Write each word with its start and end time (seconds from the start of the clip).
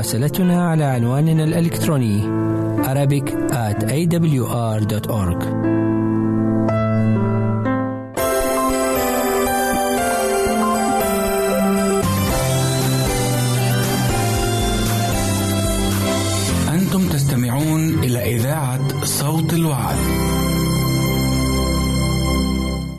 مراسلتنا 0.00 0.68
على 0.70 0.84
عنواننا 0.84 1.44
الإلكتروني 1.44 2.22
Arabic 2.84 3.28
at 3.52 3.84
awr.org 3.84 5.44
أنتم 16.68 17.08
تستمعون 17.08 18.04
إلى 18.04 18.36
إذاعة 18.36 19.04
صوت 19.04 19.52
الوعد. 19.52 19.96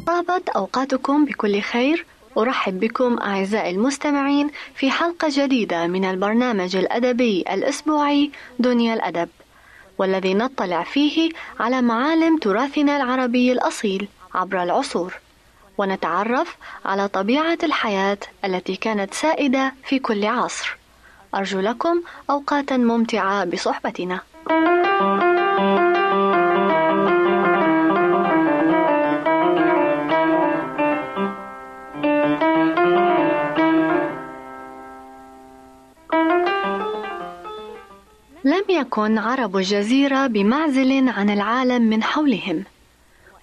طابت 0.07 0.49
أوقاتكم 0.49 1.25
بكل 1.25 1.61
خير 1.61 2.05
أرحب 2.37 2.79
بكم 2.79 3.17
أعزائي 3.19 3.71
المستمعين 3.71 4.49
في 4.75 4.91
حلقة 4.91 5.27
جديدة 5.31 5.87
من 5.87 6.05
البرنامج 6.05 6.75
الأدبي 6.75 7.41
الأسبوعي 7.41 8.31
دنيا 8.59 8.93
الأدب 8.93 9.29
والذي 9.97 10.33
نطلع 10.33 10.83
فيه 10.83 11.29
على 11.59 11.81
معالم 11.81 12.37
تراثنا 12.37 12.97
العربي 12.97 13.51
الأصيل 13.51 14.07
عبر 14.35 14.63
العصور 14.63 15.13
ونتعرف 15.77 16.55
على 16.85 17.07
طبيعة 17.07 17.57
الحياة 17.63 18.17
التي 18.45 18.75
كانت 18.75 19.13
سائدة 19.13 19.73
في 19.85 19.99
كل 19.99 20.25
عصر 20.25 20.77
أرجو 21.35 21.59
لكم 21.59 22.01
أوقاتا 22.29 22.77
ممتعة 22.77 23.45
بصحبتنا. 23.45 24.19
يكن 38.91 39.17
عرب 39.17 39.57
الجزيرة 39.57 40.27
بمعزل 40.27 41.09
عن 41.09 41.29
العالم 41.29 41.81
من 41.81 42.03
حولهم، 42.03 42.63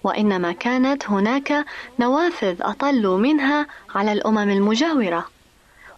وإنما 0.03 0.51
كانت 0.51 1.09
هناك 1.09 1.65
نوافذ 1.99 2.55
أطلوا 2.61 3.17
منها 3.17 3.67
على 3.95 4.11
الأمم 4.11 4.49
المجاورة، 4.49 5.27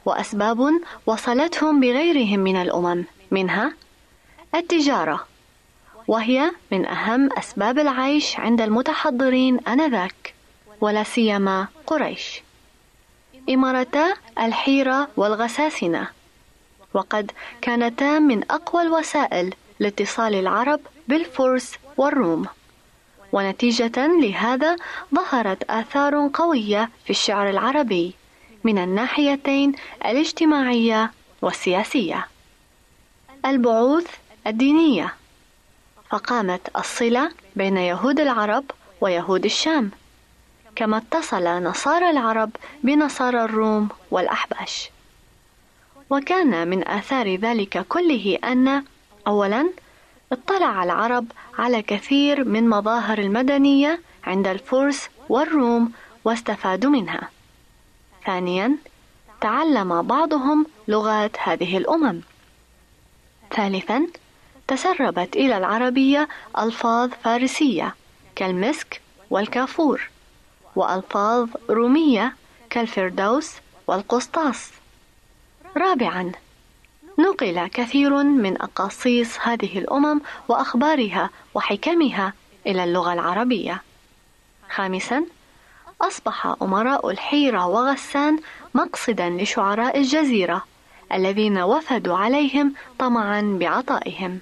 وأسباب 0.06 0.72
وصلتهم 1.06 1.80
بغيرهم 1.80 2.40
من 2.40 2.56
الأمم، 2.56 3.04
منها 3.32 3.74
التجارة، 4.56 5.28
وهي 6.08 6.52
من 6.72 6.86
أهم 6.86 7.34
أسباب 7.34 7.80
العيش 7.80 8.40
عند 8.40 8.62
المتحضرين 8.62 9.60
آنذاك، 9.68 10.34
ولا 10.82 11.04
سيما 11.04 11.68
قريش. 11.88 12.42
إمارتا 13.50 14.14
الحيرة 14.40 15.08
والغساسنة 15.18 16.08
وقد 16.94 17.32
كانتا 17.62 18.20
من 18.20 18.52
أقوى 18.52 18.82
الوسائل 18.82 19.54
لاتصال 19.80 20.36
العرب 20.36 20.80
بالفرس 21.08 21.76
والروم 21.98 22.46
ونتيجة 23.32 24.08
لهذا 24.08 24.76
ظهرت 25.16 25.64
آثار 25.70 26.30
قوية 26.34 26.90
في 27.04 27.10
الشعر 27.10 27.50
العربي 27.50 28.14
من 28.64 28.78
الناحيتين 28.78 29.74
الاجتماعية 30.06 31.12
والسياسية. 31.42 32.28
البعوث 33.46 34.08
الدينية 34.48 35.14
فقامت 36.10 36.70
الصلة 36.78 37.32
بين 37.56 37.78
يهود 37.78 38.20
العرب 38.20 38.64
ويهود 39.02 39.46
الشام، 39.46 39.92
كما 40.76 40.98
اتصل 40.98 41.44
نصارى 41.44 42.10
العرب 42.10 42.50
بنصارى 42.84 43.44
الروم 43.44 43.90
والأحباش. 44.12 44.90
وكان 46.12 46.68
من 46.68 46.88
آثار 46.88 47.36
ذلك 47.36 47.86
كله 47.88 48.38
أن 48.44 48.84
أولا 49.28 49.70
اطلع 50.32 50.84
العرب 50.84 51.26
على 51.58 51.82
كثير 51.82 52.44
من 52.44 52.70
مظاهر 52.70 53.18
المدنية 53.18 54.02
عند 54.24 54.48
الفرس 54.48 55.10
والروم 55.30 55.92
واستفادوا 56.26 56.90
منها. 56.92 57.30
ثانيا 58.26 58.78
تعلم 59.42 60.02
بعضهم 60.02 60.66
لغات 60.88 61.38
هذه 61.40 61.78
الأمم. 61.78 62.22
ثالثا 63.56 64.08
تسربت 64.68 65.36
إلى 65.36 65.58
العربية 65.58 66.28
ألفاظ 66.58 67.10
فارسية 67.24 67.96
كالمسك 68.36 69.02
والكافور 69.30 70.10
وألفاظ 70.76 71.50
رومية 71.70 72.36
كالفردوس 72.70 73.52
والقسطاس 73.88 74.81
رابعا 75.78 76.32
نقل 77.20 77.68
كثير 77.68 78.24
من 78.24 78.62
أقاصيص 78.62 79.40
هذه 79.42 79.80
الأمم 79.80 80.22
وأخبارها 80.48 81.30
وحكمها 81.54 82.34
إلى 82.68 82.84
اللغة 82.84 83.14
العربية. 83.14 83.82
خامسا 84.70 85.26
أصبح 86.02 86.56
أمراء 86.62 87.10
الحيرة 87.10 87.68
وغسان 87.68 88.40
مقصدا 88.74 89.30
لشعراء 89.30 89.98
الجزيرة 89.98 90.66
الذين 91.14 91.58
وفدوا 91.58 92.18
عليهم 92.18 92.74
طمعا 93.00 93.58
بعطائهم. 93.60 94.40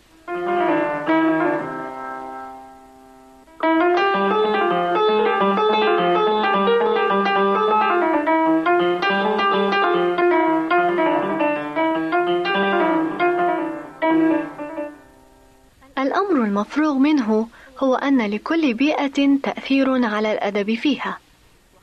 المفروغ 16.59 16.93
منه 16.93 17.47
هو 17.79 17.95
أن 17.95 18.21
لكل 18.21 18.73
بيئة 18.73 19.37
تأثير 19.43 20.05
على 20.05 20.31
الأدب 20.31 20.75
فيها، 20.75 21.19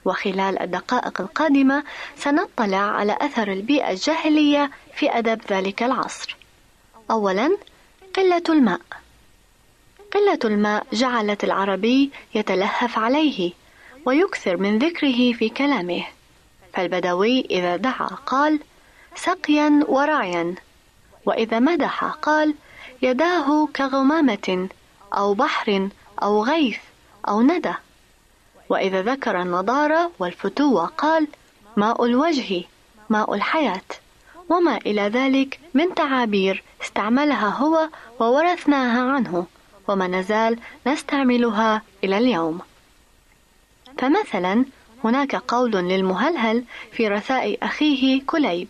وخلال 0.04 0.62
الدقائق 0.62 1.20
القادمة 1.20 1.84
سنطلع 2.16 2.78
على 2.78 3.18
أثر 3.20 3.52
البيئة 3.52 3.90
الجاهلية 3.90 4.70
في 4.94 5.18
أدب 5.18 5.40
ذلك 5.50 5.82
العصر. 5.82 6.36
أولاً 7.10 7.56
قلة 8.16 8.42
الماء. 8.48 8.80
قلة 10.12 10.38
الماء 10.44 10.86
جعلت 10.92 11.44
العربي 11.44 12.10
يتلهف 12.34 12.98
عليه 12.98 13.52
ويكثر 14.06 14.56
من 14.56 14.78
ذكره 14.78 15.32
في 15.32 15.48
كلامه، 15.48 16.04
فالبدوي 16.74 17.46
إذا 17.50 17.76
دعا 17.76 18.06
قال: 18.06 18.60
سقيا 19.14 19.84
ورعيا، 19.88 20.54
وإذا 21.26 21.58
مدح 21.58 22.04
قال: 22.04 22.54
يداه 23.02 23.68
كغمامة 23.76 24.68
أو 25.12 25.34
بحر 25.34 25.88
أو 26.22 26.44
غيث 26.44 26.78
أو 27.28 27.42
ندى. 27.42 27.74
وإذا 28.68 29.02
ذكر 29.02 29.42
النضارة 29.42 30.10
والفتوة 30.18 30.86
قال 30.86 31.26
ماء 31.76 32.04
الوجه 32.04 32.64
ماء 33.10 33.34
الحياة 33.34 33.82
وما 34.48 34.76
إلى 34.76 35.02
ذلك 35.02 35.60
من 35.74 35.94
تعابير 35.94 36.62
استعملها 36.82 37.48
هو 37.48 37.88
وورثناها 38.20 39.12
عنه 39.12 39.46
وما 39.88 40.06
نزال 40.06 40.58
نستعملها 40.86 41.82
إلى 42.04 42.18
اليوم 42.18 42.60
فمثلا 43.98 44.64
هناك 45.04 45.36
قول 45.36 45.70
للمهلهل 45.70 46.64
في 46.92 47.08
رثاء 47.08 47.58
أخيه 47.62 48.22
كليب 48.26 48.68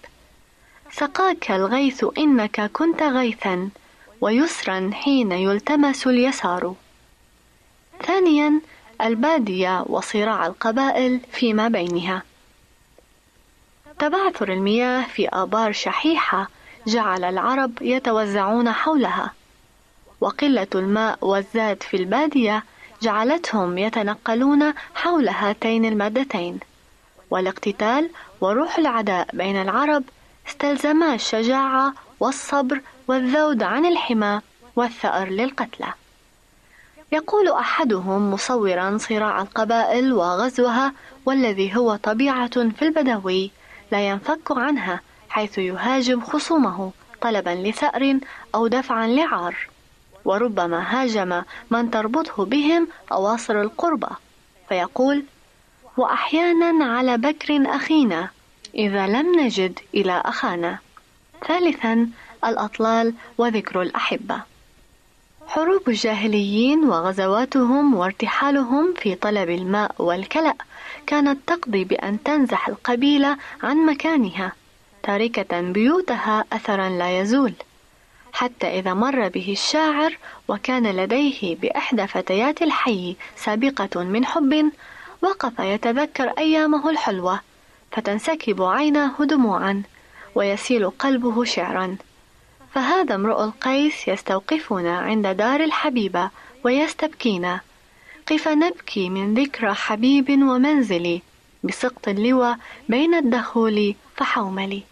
سقاك 0.92 1.50
الغيث 1.50 2.04
إنك 2.18 2.70
كنت 2.72 3.02
غيثا 3.02 3.70
ويسرا 4.20 4.90
حين 4.94 5.32
يلتمس 5.32 6.06
اليسار. 6.06 6.74
ثانيا 8.02 8.60
البادية 9.00 9.84
وصراع 9.86 10.46
القبائل 10.46 11.20
فيما 11.32 11.68
بينها. 11.68 12.22
تبعثر 13.98 14.52
المياه 14.52 15.02
في 15.02 15.28
آبار 15.28 15.72
شحيحة 15.72 16.48
جعل 16.86 17.24
العرب 17.24 17.72
يتوزعون 17.80 18.72
حولها، 18.72 19.32
وقلة 20.20 20.66
الماء 20.74 21.18
والزاد 21.20 21.82
في 21.82 21.96
البادية 21.96 22.64
جعلتهم 23.02 23.78
يتنقلون 23.78 24.74
حول 24.94 25.28
هاتين 25.28 25.84
المادتين، 25.84 26.60
والاقتتال 27.30 28.10
وروح 28.40 28.78
العداء 28.78 29.28
بين 29.32 29.62
العرب 29.62 30.04
استلزما 30.48 31.14
الشجاعة 31.14 31.94
والصبر 32.20 32.80
والذود 33.08 33.62
عن 33.62 33.86
الحمى 33.86 34.40
والثأر 34.76 35.28
للقتلى. 35.28 35.92
يقول 37.12 37.48
أحدهم 37.48 38.30
مصورا 38.30 38.98
صراع 38.98 39.42
القبائل 39.42 40.12
وغزوها 40.12 40.92
والذي 41.26 41.76
هو 41.76 41.96
طبيعة 41.96 42.70
في 42.70 42.82
البدوي 42.82 43.50
لا 43.92 44.08
ينفك 44.08 44.50
عنها 44.50 45.00
حيث 45.28 45.58
يهاجم 45.58 46.20
خصومه 46.20 46.92
طلبا 47.20 47.50
لثأر 47.50 48.18
أو 48.54 48.66
دفعا 48.66 49.06
لعار. 49.06 49.56
وربما 50.24 51.02
هاجم 51.02 51.42
من 51.70 51.90
تربطه 51.90 52.44
بهم 52.44 52.88
أواصر 53.12 53.60
القربة 53.60 54.08
فيقول 54.68 55.24
وأحيانا 55.96 56.84
على 56.84 57.18
بكر 57.18 57.76
أخينا 57.76 58.28
إذا 58.74 59.06
لم 59.06 59.40
نجد 59.40 59.78
إلى 59.94 60.22
أخانا. 60.24 60.78
ثالثا 61.48 62.08
الأطلال 62.44 63.14
وذكر 63.38 63.82
الأحبة. 63.82 64.40
حروب 65.46 65.88
الجاهليين 65.88 66.84
وغزواتهم 66.84 67.94
وارتحالهم 67.94 68.94
في 68.98 69.14
طلب 69.14 69.50
الماء 69.50 69.94
والكلأ 69.98 70.54
كانت 71.06 71.38
تقضي 71.46 71.84
بأن 71.84 72.22
تنزح 72.22 72.68
القبيلة 72.68 73.36
عن 73.62 73.76
مكانها 73.76 74.52
تاركة 75.02 75.60
بيوتها 75.60 76.44
أثرا 76.52 76.88
لا 76.88 77.20
يزول. 77.20 77.52
حتى 78.32 78.66
إذا 78.78 78.94
مر 78.94 79.28
به 79.28 79.52
الشاعر 79.52 80.18
وكان 80.48 80.86
لديه 80.86 81.56
بإحدى 81.56 82.06
فتيات 82.06 82.62
الحي 82.62 83.16
سابقة 83.36 84.02
من 84.02 84.24
حب 84.24 84.70
وقف 85.22 85.58
يتذكر 85.58 86.28
أيامه 86.38 86.90
الحلوة 86.90 87.40
فتنسكب 87.92 88.62
عيناه 88.62 89.14
دموعا 89.20 89.82
ويسيل 90.34 90.90
قلبه 90.90 91.44
شعرا. 91.44 91.96
فهذا 92.76 93.14
امرؤ 93.14 93.44
القيس 93.44 94.08
يستوقفنا 94.08 94.98
عند 94.98 95.26
دار 95.26 95.60
الحبيبة 95.64 96.30
ويستبكينا. 96.64 97.60
قف 98.26 98.48
نبكي 98.48 99.08
من 99.08 99.34
ذكرى 99.34 99.74
حبيب 99.74 100.30
ومنزلي 100.30 101.22
بسقط 101.64 102.08
اللوى 102.08 102.56
بين 102.88 103.14
الدخول 103.14 103.94
فحوملي. 104.16 104.82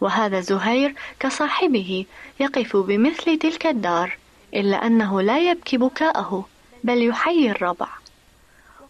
وهذا 0.00 0.40
زهير 0.40 0.94
كصاحبه 1.20 2.06
يقف 2.40 2.76
بمثل 2.76 3.38
تلك 3.38 3.66
الدار 3.66 4.18
إلا 4.54 4.86
أنه 4.86 5.22
لا 5.22 5.38
يبكي 5.38 5.76
بكاءه 5.76 6.44
بل 6.84 7.06
يحيي 7.06 7.50
الربع 7.50 7.88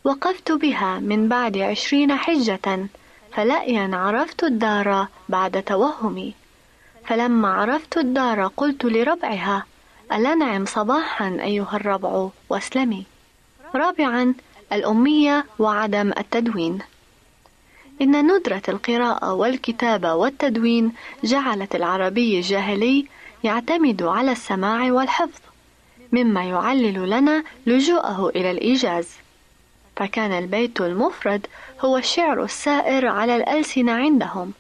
وقفت 0.05 0.53
بها 0.53 0.99
من 0.99 1.29
بعد 1.29 1.59
عشرين 1.59 2.17
حجة 2.17 2.87
فلأيا 3.33 3.91
عرفت 3.93 4.45
الدار 4.45 5.07
بعد 5.29 5.63
توهمي. 5.63 6.46
فلما 7.07 7.49
عرفت 7.49 7.99
الدار 7.99 8.47
قلت 8.47 8.85
لربعها 8.85 9.67
ألنعم 10.13 10.65
صباحا 10.65 11.39
أيها 11.43 11.77
الربع 11.77 12.29
واسلمي. 12.49 13.05
رابعا 13.75 14.35
الأمية 14.73 15.45
وعدم 15.59 16.13
التدوين. 16.19 16.79
إن 18.03 18.27
ندرة 18.27 18.63
القراءة 18.69 19.33
والكتابة 19.33 20.15
والتدوين 20.15 20.93
جعلت 21.25 21.75
العربي 21.75 22.37
الجاهلي 22.37 23.07
يعتمد 23.45 24.03
على 24.03 24.33
السماع 24.33 24.93
والحفظ 24.93 25.41
مما 26.13 26.45
يعلل 26.45 27.11
لنا 27.11 27.45
لجوءه 27.67 28.29
إلى 28.29 28.51
الإيجاز. 28.51 29.09
فكان 29.97 30.33
البيت 30.33 30.81
المفرد 30.81 31.47
هو 31.81 31.97
الشعر 31.97 32.45
السائر 32.45 33.07
على 33.07 33.37
الألسنة 33.37 33.93
عندهم. 33.93 34.53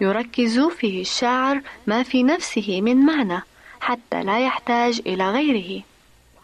يركز 0.00 0.60
فيه 0.60 1.00
الشاعر 1.00 1.60
ما 1.86 2.02
في 2.02 2.22
نفسه 2.22 2.80
من 2.80 2.96
معنى 2.96 3.42
حتى 3.80 4.22
لا 4.22 4.38
يحتاج 4.40 5.00
إلى 5.06 5.30
غيره 5.30 5.82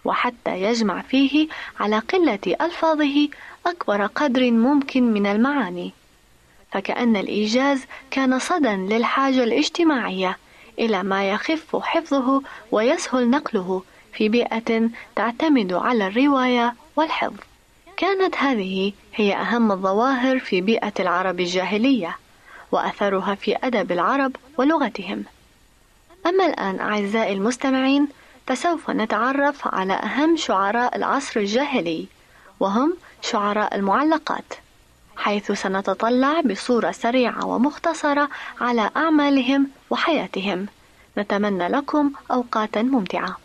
وحتى 0.04 0.62
يجمع 0.62 1.02
فيه 1.02 1.49
على 1.80 1.99
قلة 1.99 2.56
ألفاظه 2.61 3.28
أكبر 3.66 4.06
قدر 4.06 4.50
ممكن 4.50 5.12
من 5.12 5.26
المعاني. 5.26 5.92
فكأن 6.73 7.16
الإيجاز 7.16 7.84
كان 8.11 8.38
صدى 8.38 8.68
للحاجة 8.68 9.44
الاجتماعية 9.44 10.38
إلى 10.78 11.02
ما 11.02 11.30
يخف 11.30 11.76
حفظه 11.76 12.42
ويسهل 12.73 13.30
نقله 13.30 13.82
في 14.12 14.28
بيئة 14.28 14.90
تعتمد 15.16 15.73
على 15.73 16.06
الرواية 16.06 16.75
والحفظ. 16.96 17.40
كانت 17.96 18.37
هذه 18.37 18.92
هي 19.14 19.34
أهم 19.34 19.73
الظواهر 19.73 20.38
في 20.38 20.61
بيئة 20.61 20.92
العرب 21.00 21.40
الجاهلية. 21.40 22.16
وأثرها 22.75 23.35
في 23.35 23.57
أدب 23.62 23.93
العرب 23.93 24.37
ولغتهم. 24.59 25.25
أما 26.26 26.47
الآن 26.47 26.81
أعزائي 26.81 27.33
المستمعين 27.33 28.09
فسوف 28.47 28.90
نتعرف 28.90 29.75
على 29.75 29.93
أهم 29.93 30.37
شعراء 30.37 30.97
العصر 30.97 31.40
الجاهلي 31.40 32.07
وهم 32.61 32.97
شعراء 33.23 33.75
المعلقات 33.75 34.54
حيث 35.16 35.52
سنتطلع 35.52 36.40
بصورة 36.40 36.90
سريعة 36.90 37.47
ومختصرة 37.47 38.28
على 38.61 38.90
أعمالهم 38.97 39.69
وحياتهم 39.90 40.66
نتمنى 41.19 41.69
لكم 41.69 42.12
أوقاتا 42.31 42.83
ممتعة 42.83 43.37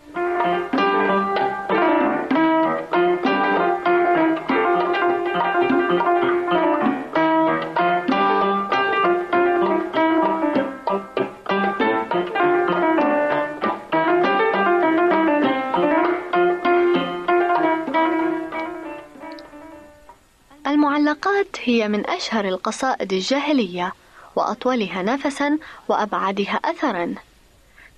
المعلقات 21.09 21.57
هي 21.63 21.87
من 21.87 22.09
أشهر 22.09 22.45
القصائد 22.45 23.13
الجاهلية 23.13 23.93
وأطولها 24.35 25.01
نفسا 25.01 25.57
وأبعدها 25.87 26.59
أثرا. 26.65 27.15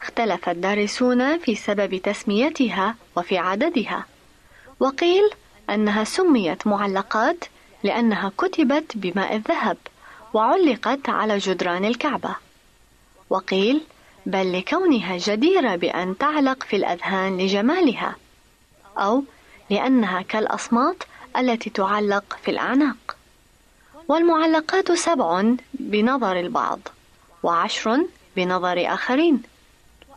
اختلف 0.01 0.50
الدارسون 0.50 1.38
في 1.38 1.56
سبب 1.56 2.01
تسميتها 2.01 2.96
وفي 3.18 3.38
عددها. 3.38 4.06
وقيل 4.80 5.30
أنها 5.70 6.03
سميت 6.03 6.68
معلقات 6.68 7.46
لأنها 7.84 8.32
كتبت 8.38 8.98
بماء 8.98 9.36
الذهب 9.36 9.77
وعلقت 10.34 11.10
على 11.10 11.38
جدران 11.38 11.86
الكعبة. 11.86 12.36
وقيل 13.30 13.82
بل 14.25 14.60
لكونها 14.60 15.18
جديرة 15.18 15.75
بأن 15.75 16.18
تعلق 16.18 16.63
في 16.63 16.75
الأذهان 16.75 17.38
لجمالها 17.38 18.15
أو 18.98 19.24
لأنها 19.70 20.22
كالأصمات 20.22 21.03
التي 21.38 21.70
تعلق 21.70 22.38
في 22.44 22.52
الأعناق. 22.52 23.18
والمعلقات 24.08 24.92
سبع 24.92 25.44
بنظر 25.74 26.40
البعض 26.40 26.80
وعشر 27.44 28.06
بنظر 28.36 28.94
آخرين. 28.94 29.44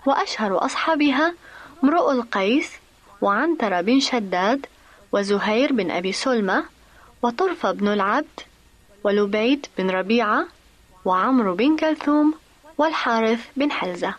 وأشهر 0.06 0.64
أصحابها 0.64 1.34
امرؤ 1.84 2.10
القيس 2.10 2.72
وعنتر 3.20 3.82
بن 3.82 4.00
شداد 4.00 4.66
وزهير 5.12 5.72
بن 5.72 5.90
أبي 5.90 6.12
سلمة 6.12 6.64
وطرفة 7.22 7.72
بن 7.72 7.88
العبد 7.88 8.40
ولبيد 9.04 9.66
بن 9.78 9.90
ربيعة 9.90 10.46
وعمرو 11.04 11.54
بن 11.54 11.76
كلثوم 11.76 12.34
والحارث 12.78 13.40
بن 13.56 13.70
حلزة. 13.70 14.14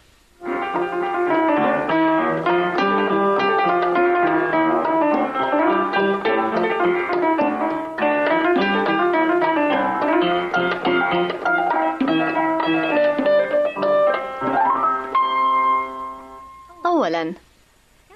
أولا. 17.06 17.34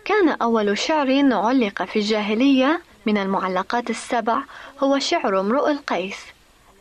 كان 0.05 0.29
أول 0.29 0.77
شعر 0.77 1.34
علق 1.34 1.84
في 1.84 2.00
الجاهلية 2.00 2.81
من 3.05 3.17
المعلقات 3.17 3.89
السبع 3.89 4.41
هو 4.84 5.00
شعر 5.00 5.39
امرؤ 5.39 5.69
القيس 5.69 6.17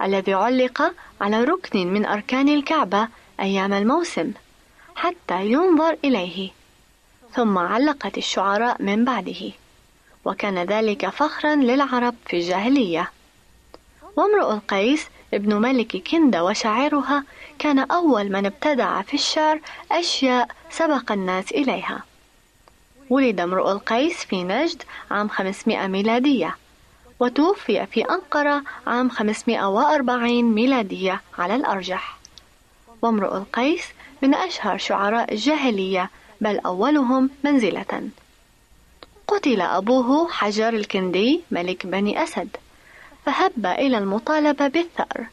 الذي 0.03 0.35
علق 0.35 0.93
على 1.21 1.45
ركن 1.45 1.87
من 1.87 2.07
أركان 2.07 2.49
الكعبة 2.49 3.09
أيام 3.41 3.73
الموسم 3.73 4.33
حتى 4.97 5.47
ينظر 5.47 5.97
إليه. 6.05 6.51
ثم 7.35 7.59
علقت 7.59 8.19
الشعراء 8.19 8.83
من 8.83 9.05
بعده. 9.05 9.53
وكان 10.25 10.59
ذلك 10.59 11.09
فخرا 11.09 11.55
للعرب 11.55 12.15
في 12.27 12.37
الجاهلية. 12.37 13.11
وامرؤ 14.17 14.53
القيس 14.53 15.07
ابن 15.35 15.55
ملك 15.55 15.97
كندة 16.11 16.45
وشاعرها 16.45 17.25
كان 17.59 17.79
أول 17.79 18.33
من 18.33 18.47
ابتدع 18.47 19.03
في 19.03 19.15
الشعر 19.15 19.61
أشياء 19.93 20.49
سبق 20.71 21.13
الناس 21.13 21.53
إليها. 21.53 22.03
ولد 23.11 23.41
امرؤ 23.41 23.73
القيس 23.73 24.17
في 24.25 24.45
نجد 24.45 24.83
عام 25.11 25.29
500 25.29 25.87
ميلادية 25.87 26.57
وتوفي 27.21 27.87
في 27.87 28.01
أنقرة 28.03 28.63
عام 28.87 29.11
540 29.11 30.45
ميلادية 30.45 31.21
على 31.39 31.55
الأرجح. 31.55 32.19
وامرؤ 33.03 33.37
القيس 33.37 33.85
من 34.23 34.35
أشهر 34.35 34.79
شعراء 34.79 35.33
الجاهلية 35.33 36.11
بل 36.41 36.59
أولهم 36.59 37.31
منزلة. 37.45 38.11
قتل 39.29 39.61
أبوه 39.61 40.29
حجر 40.31 40.69
الكندي 40.69 41.41
ملك 41.51 41.87
بني 41.87 42.23
أسد. 42.23 42.49
فهب 43.29 43.67
إلى 43.67 43.99
المطالبة 43.99 44.69
بالثأر 44.69 45.27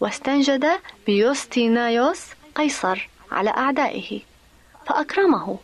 واستنجد 0.00 0.66
بيوستينايوس 1.06 2.20
قيصر 2.54 3.08
على 3.32 3.50
أعدائه 3.50 4.20
فأكرمه 4.86 5.58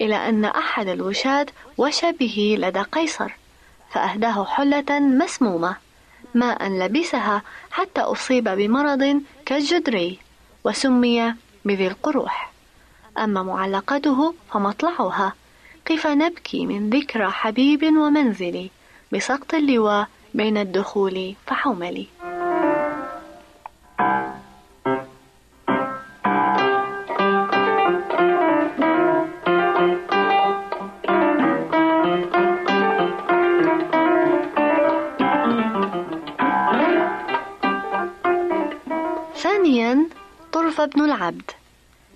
إلى 0.00 0.28
أن 0.28 0.44
أحد 0.44 0.88
الوشاة 0.88 1.46
وشى 1.78 2.12
به 2.12 2.56
لدى 2.58 2.80
قيصر 2.80 3.32
فأهداه 3.92 4.44
حلة 4.44 5.00
مسمومة 5.00 5.76
ما 6.34 6.46
أن 6.46 6.78
لبسها 6.78 7.42
حتى 7.70 8.00
أصيب 8.00 8.48
بمرض 8.48 9.22
كالجدري 9.46 10.18
وسمي 10.64 11.34
بذي 11.64 11.86
القروح. 11.86 12.52
أما 13.18 13.42
معلقته 13.42 14.34
فمطلعها 14.52 15.32
كيف 15.84 16.06
نبكي 16.06 16.66
من 16.66 16.90
ذكرى 16.90 17.30
حبيب 17.30 17.84
ومنزلي 17.84 18.70
بسقط 19.12 19.54
اللواء 19.54 20.08
بين 20.34 20.58
الدخول 20.58 21.34
فحوملي 21.46 22.06
ثانيا 39.36 40.08
طرف 40.52 40.80
بن 40.80 41.04
العبد 41.04 41.50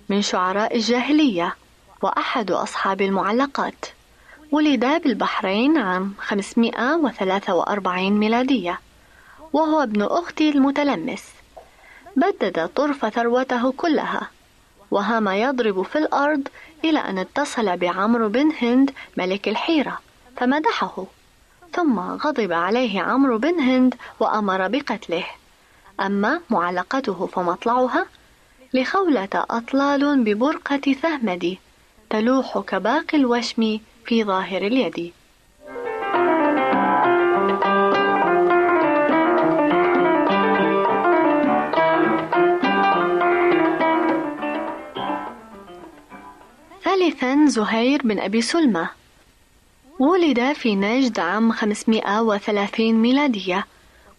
من 0.09 0.21
شعراء 0.21 0.75
الجاهلية 0.75 1.55
وأحد 2.01 2.51
أصحاب 2.51 3.01
المعلقات. 3.01 3.85
ولد 4.51 4.85
بالبحرين 5.03 5.77
عام 5.77 6.13
543 6.19 8.11
ميلادية 8.11 8.79
وهو 9.53 9.83
ابن 9.83 10.01
أخت 10.01 10.41
المتلمس. 10.41 11.23
بدد 12.15 12.67
طرف 12.67 13.05
ثروته 13.05 13.71
كلها 13.71 14.29
وهام 14.91 15.27
يضرب 15.27 15.81
في 15.81 15.97
الأرض 15.97 16.47
إلى 16.85 16.99
أن 16.99 17.17
اتصل 17.17 17.77
بعمرو 17.77 18.29
بن 18.29 18.51
هند 18.61 18.91
ملك 19.17 19.47
الحيرة 19.47 19.99
فمدحه. 20.37 21.05
ثم 21.73 21.99
غضب 21.99 22.51
عليه 22.53 23.01
عمرو 23.01 23.37
بن 23.37 23.59
هند 23.59 23.95
وأمر 24.19 24.67
بقتله. 24.67 25.25
أما 25.99 26.41
معلقته 26.49 27.25
فمطلعها 27.25 28.05
لخولة 28.73 29.29
أطلال 29.33 30.23
ببرقة 30.23 30.93
ثهمد 31.01 31.57
تلوح 32.09 32.59
كباقي 32.59 33.17
الوشم 33.17 33.79
في 34.09 34.23
ظاهر 34.23 34.61
اليد. 34.61 35.13
ثالثا 46.83 47.45
زهير 47.47 48.01
بن 48.03 48.19
أبي 48.19 48.41
سلمة. 48.41 48.89
ولد 49.99 50.53
في 50.53 50.75
نجد 50.75 51.19
عام 51.19 51.51
530 51.51 52.93
ميلادية 52.93 53.65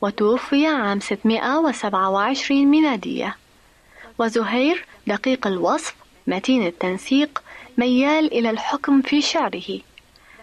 وتوفي 0.01 0.67
عام 0.67 1.01
627 1.01 2.67
ميلادية. 2.67 3.37
وزهير 4.19 4.85
دقيق 5.07 5.47
الوصف 5.47 5.95
متين 6.27 6.67
التنسيق 6.67 7.43
ميال 7.81 8.33
إلى 8.33 8.51
الحكم 8.51 9.03
في 9.03 9.23
شعره. 9.23 9.71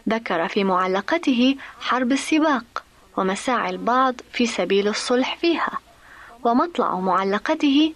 ذكر 0.10 0.48
في 0.48 0.64
معلقته 0.64 1.56
حرب 1.80 2.12
السباق 2.12 2.84
ومساعي 3.18 3.70
البعض 3.70 4.16
في 4.34 4.46
سبيل 4.46 4.88
الصلح 4.88 5.36
فيها. 5.36 5.78
ومطلع 6.44 7.00
معلقته 7.00 7.94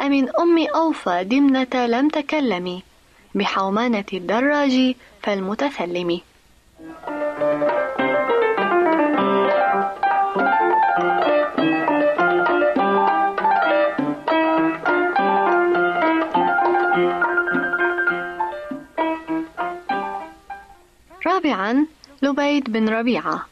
أمن 0.00 0.28
أم 0.36 0.66
أوفى 0.74 1.24
دمنة 1.24 1.86
لم 1.86 2.08
تكلمي 2.08 2.82
بحومانة 3.34 4.04
الدراج 4.12 4.94
فالمتثلم 5.22 6.20
لبيد 22.26 22.72
بن 22.72 22.88
ربيعة 22.88 23.46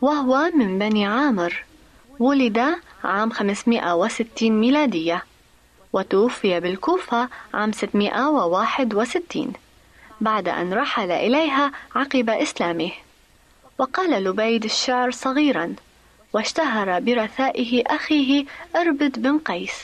وهو 0.00 0.50
من 0.54 0.78
بني 0.78 1.06
عامر 1.06 1.64
ولد 2.18 2.74
عام 3.04 3.30
560 3.30 4.50
ميلادية 4.50 5.24
وتوفي 5.92 6.60
بالكوفة 6.60 7.28
عام 7.54 7.72
661 7.72 9.52
بعد 10.20 10.48
أن 10.48 10.72
رحل 10.72 11.10
إليها 11.10 11.72
عقب 11.94 12.30
إسلامه. 12.30 12.92
وقال 13.78 14.24
لبيد 14.24 14.64
الشعر 14.64 15.10
صغيرا 15.10 15.74
واشتهر 16.32 17.00
برثائه 17.00 17.82
أخيه 17.86 18.44
أربد 18.76 19.22
بن 19.22 19.38
قيس 19.38 19.74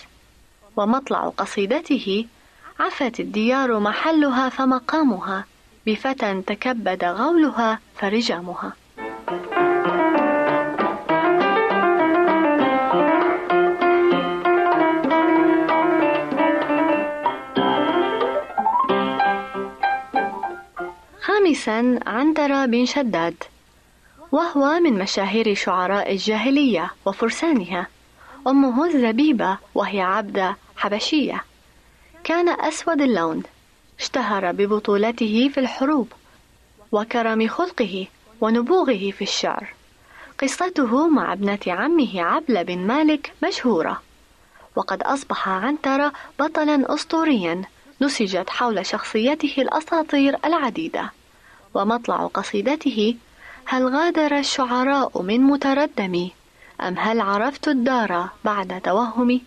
ومطلع 0.77 1.29
قصيدته 1.29 2.27
عفت 2.81 3.21
الديار 3.21 3.79
محلها 3.79 4.49
فمقامها. 4.49 5.45
بفتى 5.89 6.43
تكبد 6.47 7.05
غولها 7.05 7.79
فرجامها. 7.97 8.73
خامسا 21.21 22.01
عنترة 22.07 22.67
بن 22.67 22.85
شداد 22.87 23.35
وهو 24.33 24.81
من 24.81 24.99
مشاهير 24.99 25.55
شعراء 25.55 26.13
الجاهلية 26.13 26.91
وفرسانها. 27.07 27.87
أمه 28.47 28.85
الزبيبة 28.85 29.59
وهي 29.75 30.01
عبدة 30.01 30.57
حبشية. 30.77 31.45
كان 32.25 32.49
أسود 32.49 33.01
اللون. 33.01 33.43
اشتهر 34.01 34.53
ببطولته 34.53 35.51
في 35.55 35.61
الحروب 35.61 36.13
وكرم 36.93 37.49
خلقه 37.49 38.07
ونبوغه 38.41 39.11
في 39.11 39.23
الشعر 39.23 39.69
قصته 40.43 41.09
مع 41.09 41.33
ابنة 41.33 41.59
عمه 41.67 42.23
عبلة 42.23 42.63
بن 42.63 42.79
مالك 42.79 43.33
مشهورة 43.45 44.03
وقد 44.77 45.03
أصبح 45.03 45.49
عنترة 45.49 46.13
بطلا 46.39 46.95
أسطوريا 46.95 47.63
نسجت 48.01 48.51
حول 48.51 48.87
شخصيته 48.87 49.55
الأساطير 49.59 50.37
العديدة 50.45 51.11
ومطلع 51.75 52.27
قصيدته 52.27 53.17
هل 53.65 53.97
غادر 53.97 54.39
الشعراء 54.39 55.23
من 55.23 55.41
متردمي 55.41 56.33
أم 56.81 56.99
هل 56.99 57.21
عرفت 57.21 57.69
الدار 57.69 58.29
بعد 58.45 58.81
توهمي؟ 58.85 59.43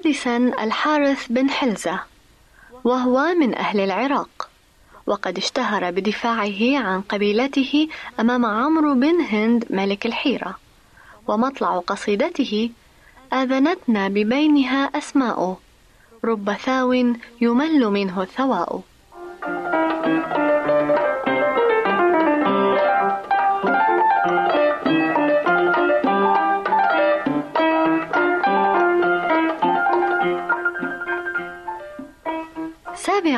سادسا 0.00 0.36
الحارث 0.36 1.26
بن 1.30 1.50
حلزة 1.50 2.00
وهو 2.84 3.34
من 3.34 3.54
أهل 3.54 3.80
العراق 3.80 4.48
وقد 5.06 5.38
اشتهر 5.38 5.90
بدفاعه 5.90 6.78
عن 6.78 7.00
قبيلته 7.00 7.88
أمام 8.20 8.46
عمرو 8.46 8.94
بن 8.94 9.20
هند 9.20 9.64
ملك 9.70 10.06
الحيرة 10.06 10.58
ومطلع 11.28 11.78
قصيدته 11.78 12.70
آذنتنا 13.32 14.08
ببينها 14.08 14.84
أسماء 14.84 15.58
رب 16.24 16.52
ثاو 16.52 16.92
يمل 17.40 17.84
منه 17.84 18.22
الثواء 18.22 18.82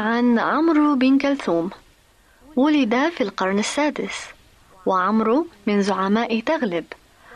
سابعا 0.02 0.40
عمرو 0.40 0.94
بن 0.94 1.18
كلثوم. 1.18 1.70
ولد 2.56 3.08
في 3.08 3.20
القرن 3.20 3.58
السادس. 3.58 4.26
وعمرو 4.86 5.46
من 5.66 5.82
زعماء 5.82 6.40
تغلب. 6.40 6.84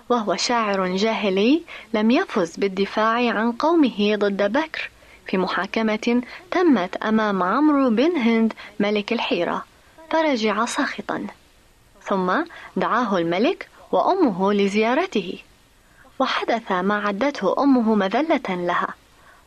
وهو 0.09 0.37
شاعر 0.37 0.97
جاهلي 0.97 1.63
لم 1.95 2.11
يفز 2.11 2.57
بالدفاع 2.57 3.31
عن 3.31 3.53
قومه 3.53 4.17
ضد 4.17 4.53
بكر 4.53 4.91
في 5.27 5.39
محاكمة 5.39 6.23
تمت 6.51 6.97
أمام 6.97 7.43
عمرو 7.43 7.91
بن 7.91 8.17
هند 8.17 8.53
ملك 8.81 9.13
الحيرة. 9.13 9.65
فرجع 10.11 10.65
ساخطا. 10.65 11.27
ثم 12.03 12.33
دعاه 12.77 13.19
الملك 13.19 13.69
وأمه 13.93 14.53
لزيارته. 14.53 15.39
وحدث 16.19 16.73
ما 16.73 16.95
عدته 16.95 17.63
أمه 17.63 17.95
مذلة 17.95 18.49
لها. 18.49 18.95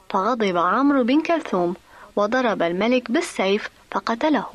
فغضب 0.10 0.58
عمرو 0.58 1.04
بن 1.04 1.22
كلثوم 1.22 1.76
وضرب 2.16 2.62
الملك 2.62 3.12
بالسيف 3.12 3.70
فقتله. 3.92 4.46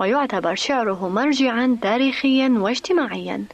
ويعتبر 0.00 0.54
شعره 0.54 1.08
مرجعا 1.08 1.78
تاريخيا 1.82 2.48
واجتماعيا. 2.56 3.44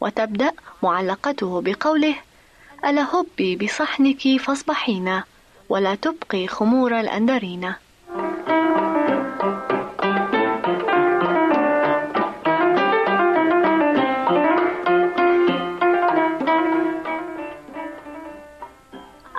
وتبدأ 0.00 0.52
معلقته 0.82 1.60
بقوله 1.60 2.14
ألا 2.84 3.06
هبي 3.14 3.56
بصحنك 3.56 4.40
فاصبحينا 4.40 5.24
ولا 5.68 5.94
تبقي 5.94 6.46
خمور 6.46 7.00
الأندرين. 7.00 7.72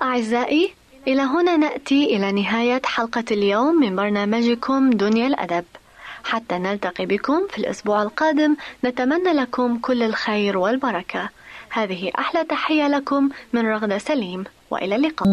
أعزائي 0.02 0.74
إلى 1.08 1.22
هنا 1.22 1.58
نأتي 1.58 2.06
إلى 2.06 2.32
نهاية 2.32 2.82
حلقة 2.86 3.24
اليوم 3.32 3.76
من 3.76 3.96
برنامجكم 3.96 4.90
دنيا 4.90 5.28
الأدب. 5.28 5.66
حتى 6.24 6.58
نلتقي 6.58 7.06
بكم 7.06 7.48
في 7.50 7.58
الأسبوع 7.58 8.04
القادم 8.04 8.56
نتمنى 8.86 9.34
لكم 9.34 9.78
كل 9.78 10.04
الخير 10.04 10.58
والبركة. 10.58 11.30
هذه 11.70 12.12
أحلى 12.20 12.44
تحية 12.44 12.88
لكم 12.88 13.30
من 13.54 13.68
رغدة 13.68 13.98
سليم 13.98 14.44
وإلى 14.72 14.96
اللقاء. 14.96 15.28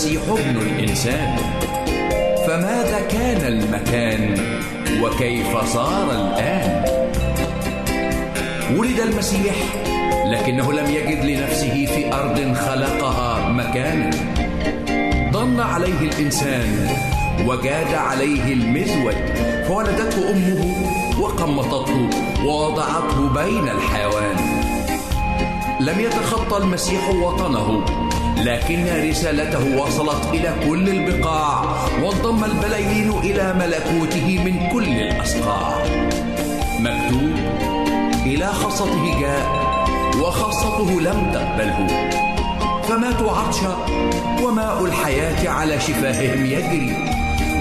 المسيح 0.00 0.22
ابن 0.28 0.56
الإنسان. 0.56 1.36
فماذا 2.46 3.00
كان 3.10 3.52
المكان 3.52 4.34
وكيف 5.02 5.64
صار 5.64 6.10
الآن؟ 6.10 6.84
ولد 8.78 9.00
المسيح 9.00 9.54
لكنه 10.26 10.72
لم 10.72 10.90
يجد 10.90 11.24
لنفسه 11.24 11.86
في 11.86 12.12
أرض 12.12 12.54
خلقها 12.54 13.48
مكانا. 13.48 14.10
ضن 15.32 15.60
عليه 15.60 16.00
الإنسان 16.00 16.88
وجاد 17.46 17.94
عليه 17.94 18.52
المزود 18.52 19.16
فولدته 19.68 20.30
أمه 20.30 20.74
وقمطته 21.20 22.08
ووضعته 22.44 23.28
بين 23.28 23.68
الحيوان. 23.68 24.36
لم 25.80 26.00
يتخطى 26.00 26.56
المسيح 26.56 27.10
وطنه 27.10 27.84
لكن 28.44 29.08
رسالته 29.08 29.76
وصلت 29.76 30.28
إلى 30.34 30.54
كل 30.68 30.88
البقاع 30.88 31.64
وانضم 32.02 32.44
البلايين 32.44 33.10
إلى 33.10 33.54
ملكوته 33.54 34.38
من 34.44 34.68
كل 34.72 34.88
الأصقاع 34.88 35.82
مكتوب 36.78 37.34
إلى 38.26 38.46
خاصته 38.46 39.20
جاء 39.20 39.70
وخاصته 40.22 41.00
لم 41.00 41.30
تقبله. 41.34 42.10
فماتوا 42.88 43.32
عطشا 43.32 43.76
وماء 44.42 44.84
الحياة 44.84 45.48
على 45.48 45.80
شفاههم 45.80 46.46
يجري. 46.46 46.96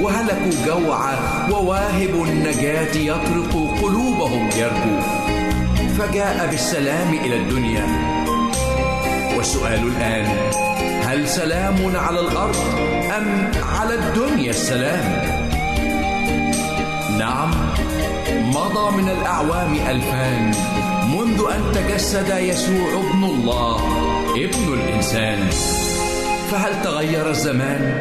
وهلكوا 0.01 0.65
جوعا 0.65 1.15
وواهب 1.51 2.23
النجاة 2.27 2.95
يطرق 2.97 3.81
قلوبهم 3.81 4.49
يرجو. 4.57 4.99
فجاء 5.97 6.47
بالسلام 6.51 7.13
إلى 7.13 7.35
الدنيا. 7.37 8.18
والسؤال 9.39 9.79
الآن 9.87 10.25
هل 11.03 11.27
سلام 11.27 11.95
على 11.95 12.19
الأرض 12.19 12.55
أم 13.17 13.51
على 13.79 13.93
الدنيا 13.93 14.49
السلام؟ 14.49 15.05
نعم 17.19 17.51
مضى 18.29 18.97
من 18.97 19.09
الأعوام 19.09 19.73
ألفان 19.73 20.51
منذ 21.17 21.43
أن 21.55 21.71
تجسد 21.73 22.37
يسوع 22.37 22.87
ابن 22.93 23.23
الله 23.23 23.79
ابن 24.35 24.73
الإنسان 24.73 25.49
فهل 26.51 26.83
تغير 26.83 27.29
الزمان؟ 27.29 27.93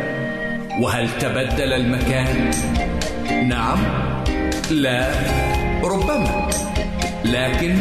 وهل 0.80 1.08
تبدل 1.20 1.72
المكان؟ 1.72 2.50
نعم 3.48 3.78
لا 4.70 5.10
ربما 5.84 6.48
لكن 7.24 7.76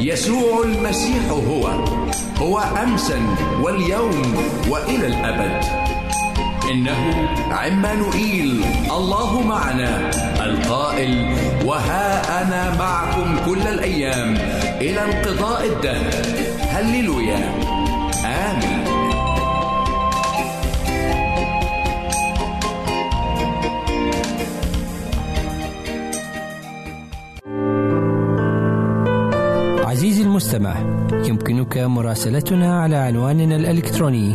يسوع 0.00 0.62
المسيح 0.64 1.28
هو 1.30 1.97
هو 2.40 2.58
امسا 2.58 3.20
واليوم 3.62 4.34
وإلى 4.68 5.06
الأبد. 5.06 5.64
إنه 6.70 7.28
عمانوئيل 7.50 8.64
الله 8.96 9.40
معنا 9.40 10.10
القائل 10.44 11.36
وها 11.64 12.42
أنا 12.42 12.76
معكم 12.78 13.36
كل 13.46 13.68
الأيام 13.68 14.34
إلى 14.80 15.04
انقضاء 15.04 15.66
الدهر. 15.66 16.12
هللويا. 16.70 17.67
المستمع 30.48 30.76
يمكنك 31.28 31.78
مراسلتنا 31.78 32.82
على 32.82 32.96
عنواننا 32.96 33.56
الإلكتروني 33.56 34.34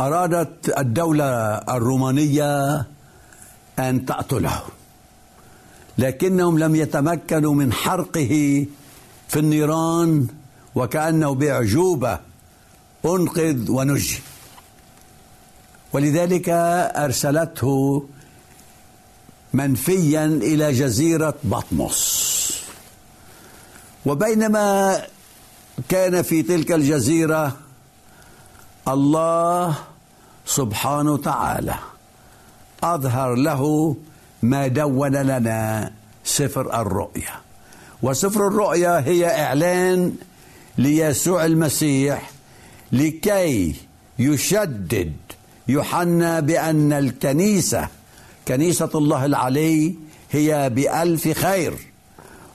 أرادت 0.00 0.78
الدولة 0.78 1.24
الرومانية 1.54 2.86
أن 3.78 4.06
تقتله 4.06 4.62
لكنهم 5.98 6.58
لم 6.58 6.76
يتمكنوا 6.76 7.54
من 7.54 7.72
حرقه 7.72 8.66
في 9.28 9.38
النيران 9.38 10.26
وكأنه 10.74 11.34
بأعجوبة 11.34 12.18
أنقذ 13.04 13.70
ونجي. 13.70 14.18
ولذلك 15.92 16.48
أرسلته 16.96 18.04
منفيا 19.54 20.24
إلى 20.26 20.72
جزيرة 20.72 21.34
بطمس. 21.44 22.32
وبينما 24.06 25.02
كان 25.88 26.22
في 26.22 26.42
تلك 26.42 26.72
الجزيرة 26.72 27.56
الله 28.88 29.78
سبحانه 30.46 31.12
وتعالى 31.12 31.74
أظهر 32.84 33.34
له 33.34 33.96
ما 34.42 34.66
دون 34.66 35.16
لنا 35.16 35.92
سفر 36.24 36.80
الرؤيا. 36.80 37.40
وسفر 38.02 38.46
الرؤيا 38.46 39.00
هي 39.00 39.42
إعلان 39.44 40.14
ليسوع 40.78 41.44
المسيح 41.44 42.30
لكي 42.92 43.74
يشدد 44.18 45.12
يوحنا 45.68 46.40
بأن 46.40 46.92
الكنيسة 46.92 47.88
كنيسة 48.48 48.90
الله 48.94 49.24
العلي 49.24 49.94
هي 50.30 50.70
بألف 50.70 51.28
خير 51.28 51.74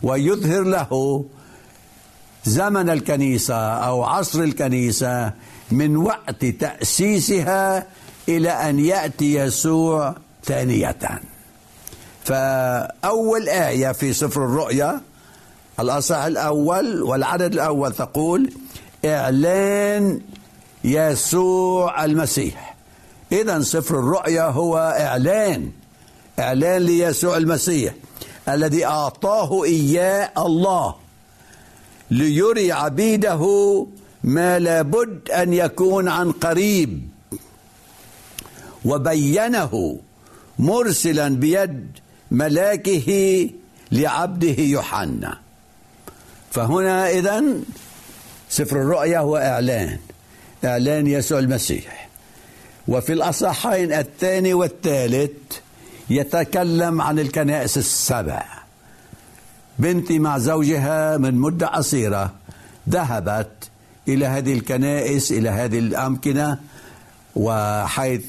ويظهر 0.04 0.64
له 0.64 1.26
زمن 2.46 2.90
الكنيسة 2.90 3.56
أو 3.56 4.04
عصر 4.04 4.44
الكنيسة 4.44 5.34
من 5.72 5.98
وقت 5.98 6.46
تأسيسها 6.46 7.88
إلى 8.30 8.50
أن 8.50 8.80
يأتي 8.80 9.34
يسوع 9.34 10.16
ثانية. 10.46 11.22
فأول 12.24 13.50
آية 13.50 13.92
في 13.92 14.14
سفر 14.14 14.46
الرؤيا 14.46 15.02
الأصح 15.80 16.18
الأول 16.18 17.04
والعدد 17.04 17.54
الأول 17.54 17.94
تقول 17.94 18.54
إعلان 19.06 20.22
يسوع 20.84 22.06
المسيح. 22.06 22.77
إذا 23.32 23.62
سفر 23.62 24.00
الرؤيا 24.00 24.44
هو 24.44 24.78
إعلان 25.00 25.72
إعلان 26.40 26.82
ليسوع 26.82 27.38
المسيح 27.38 27.94
الذي 28.50 28.86
أعطاه 28.86 29.64
إياه 29.64 30.32
الله 30.38 30.96
ليري 32.12 32.72
عبيده 32.72 33.86
ما 34.24 34.60
لابد 34.60 35.30
أن 35.32 35.54
يكون 35.54 36.08
عن 36.08 36.32
قريب. 36.32 37.10
وبينه 38.86 40.00
مرسلا 40.60 41.30
بيد 41.30 41.92
ملاكه 42.32 43.50
لعبده 43.92 44.64
يوحنا. 44.64 45.38
فهنا 46.52 47.10
إذا 47.10 47.44
سفر 48.50 48.82
الرؤيا 48.82 49.20
هو 49.20 49.38
إعلان 49.38 50.00
إعلان 50.66 51.08
يسوع 51.08 51.40
المسيح. 51.40 52.07
وفي 52.88 53.14
الأصحين 53.14 53.94
الثاني 53.94 54.54
والثالث 54.54 55.32
يتكلم 56.10 57.02
عن 57.02 57.20
الكنائس 57.20 57.78
السبع. 57.78 58.46
بنتي 59.80 60.20
مع 60.20 60.38
زوجها 60.38 61.18
من 61.18 61.36
مدة 61.36 61.68
قصيرة 61.68 62.34
ذهبت 62.90 63.70
إلى 64.08 64.26
هذه 64.26 64.54
الكنائس 64.54 65.32
إلى 65.32 65.50
هذه 65.50 65.80
الأمكنة 65.80 66.60
وحيث 67.36 68.26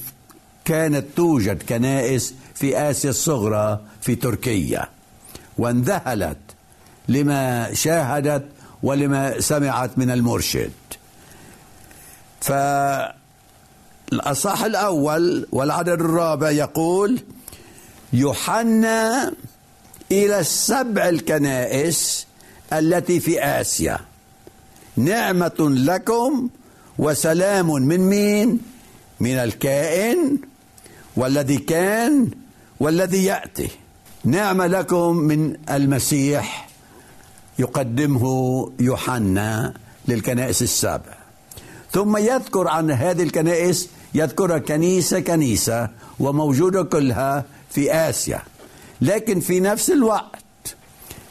كانت 0.65 1.05
توجد 1.17 1.63
كنائس 1.63 2.35
في 2.55 2.91
آسيا 2.91 3.11
الصغرى 3.11 3.81
في 4.01 4.15
تركيا. 4.15 4.89
وانذهلت 5.59 6.39
لما 7.09 7.75
شاهدت 7.75 8.45
ولما 8.83 9.41
سمعت 9.41 9.91
من 9.99 10.11
المرشد. 10.11 10.71
فالأصح 14.11 14.65
الأول 14.65 15.47
والعدد 15.53 16.01
الرابع 16.01 16.51
يقول 16.51 17.21
يوحنا 18.13 19.33
إلى 20.13 20.41
السبع 20.41 21.09
الكنائس 21.09 22.27
التي 22.73 23.21
في 23.21 23.45
آسيا. 23.45 23.99
نعمة 24.97 25.57
لكم 25.59 26.49
وسلام 26.99 27.73
من 27.73 28.01
مين؟ 28.01 28.61
من 29.21 29.35
الكائن 29.35 30.39
والذي 31.17 31.59
كان 31.59 32.31
والذي 32.81 33.25
يأتي. 33.25 33.69
نعمة 34.25 34.67
لكم 34.67 35.17
من 35.17 35.57
المسيح 35.71 36.69
يقدمه 37.59 38.73
يوحنا 38.81 39.75
للكنائس 40.09 40.63
السبع 40.63 41.19
ثم 41.93 42.17
يذكر 42.17 42.69
عن 42.69 42.91
هذه 42.91 43.23
الكنائس 43.23 43.89
يذكرها 44.15 44.59
كنيسة 44.59 45.21
كنيسة 45.21 45.89
وموجودة 46.21 46.83
كلها 46.83 47.45
في 47.71 47.95
آسيا. 47.95 48.43
لكن 49.01 49.41
في 49.41 49.61
نفس 49.61 49.91
الوقت 49.91 50.77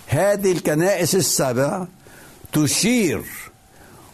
هذه 0.08 0.52
الكنائس 0.52 1.16
السبع 1.16 1.86
تشير 2.54 3.24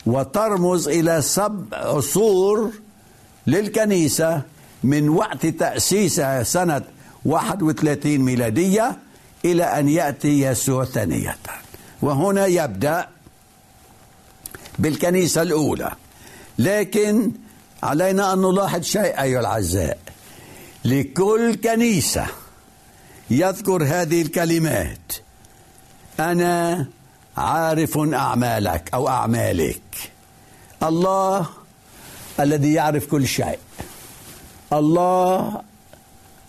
وترمز 0.06 0.88
إلى 0.88 1.22
سبع 1.22 1.78
عصور 1.78 2.72
للكنيسة 3.48 4.42
من 4.84 5.10
وقت 5.10 5.46
تأسيسها 5.46 6.44
سنة 6.44 6.82
31 7.26 8.18
ميلادية 8.18 8.98
إلى 9.46 9.64
أن 9.64 9.90
يأتي 9.90 10.42
يسوع 10.42 10.86
ثانية. 10.86 11.38
وهنا 12.02 12.46
يبدأ 12.46 13.08
بالكنيسة 14.80 15.42
الأولى. 15.42 15.92
لكن 16.60 17.32
علينا 17.84 18.34
أن 18.34 18.42
نلاحظ 18.42 18.82
شيء 18.82 19.22
أيها 19.22 19.40
الأعزاء. 19.40 19.98
لكل 20.86 21.56
كنيسة 21.56 22.26
يذكر 23.30 23.84
هذه 23.84 24.22
الكلمات. 24.22 25.14
أنا 26.20 26.88
عارف 27.38 27.98
أعمالك 27.98 28.90
أو 28.94 29.08
أعمالك. 29.08 30.12
الله 30.84 31.50
الذي 32.40 32.74
يعرف 32.74 33.06
كل 33.06 33.28
شيء. 33.28 33.60
الله 34.74 35.62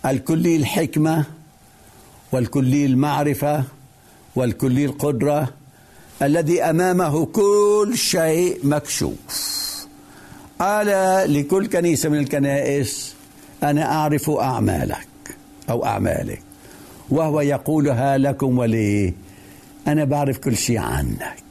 الكلي 0.06 0.56
الحكمة 0.56 1.24
والكلي 2.32 2.86
المعرفة 2.86 3.64
والكلي 4.36 4.84
القدرة 4.84 5.48
الذي 6.22 6.62
أمامه 6.62 7.26
كل 7.26 7.92
شيء 7.94 8.60
مكشوف. 8.62 9.73
قال 10.64 10.86
لكل 11.34 11.66
كنيسة 11.66 12.08
من 12.08 12.18
الكنائس 12.18 13.14
أنا 13.62 13.92
أعرف 13.92 14.30
أعمالك 14.30 15.06
أو 15.70 15.84
أعمالك 15.84 16.42
وهو 17.10 17.40
يقولها 17.40 18.18
لكم 18.18 18.58
ولي 18.58 19.14
أنا 19.86 20.04
بعرف 20.04 20.38
كل 20.38 20.56
شيء 20.56 20.78
عنك. 20.78 21.44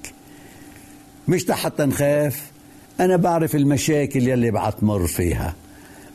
مش 1.28 1.52
حتى 1.52 1.84
نخاف 1.86 2.52
أنا 3.00 3.16
بعرف 3.16 3.56
المشاكل 3.56 4.28
يلي 4.28 4.52
بعتمر 4.52 5.08
فيها 5.08 5.56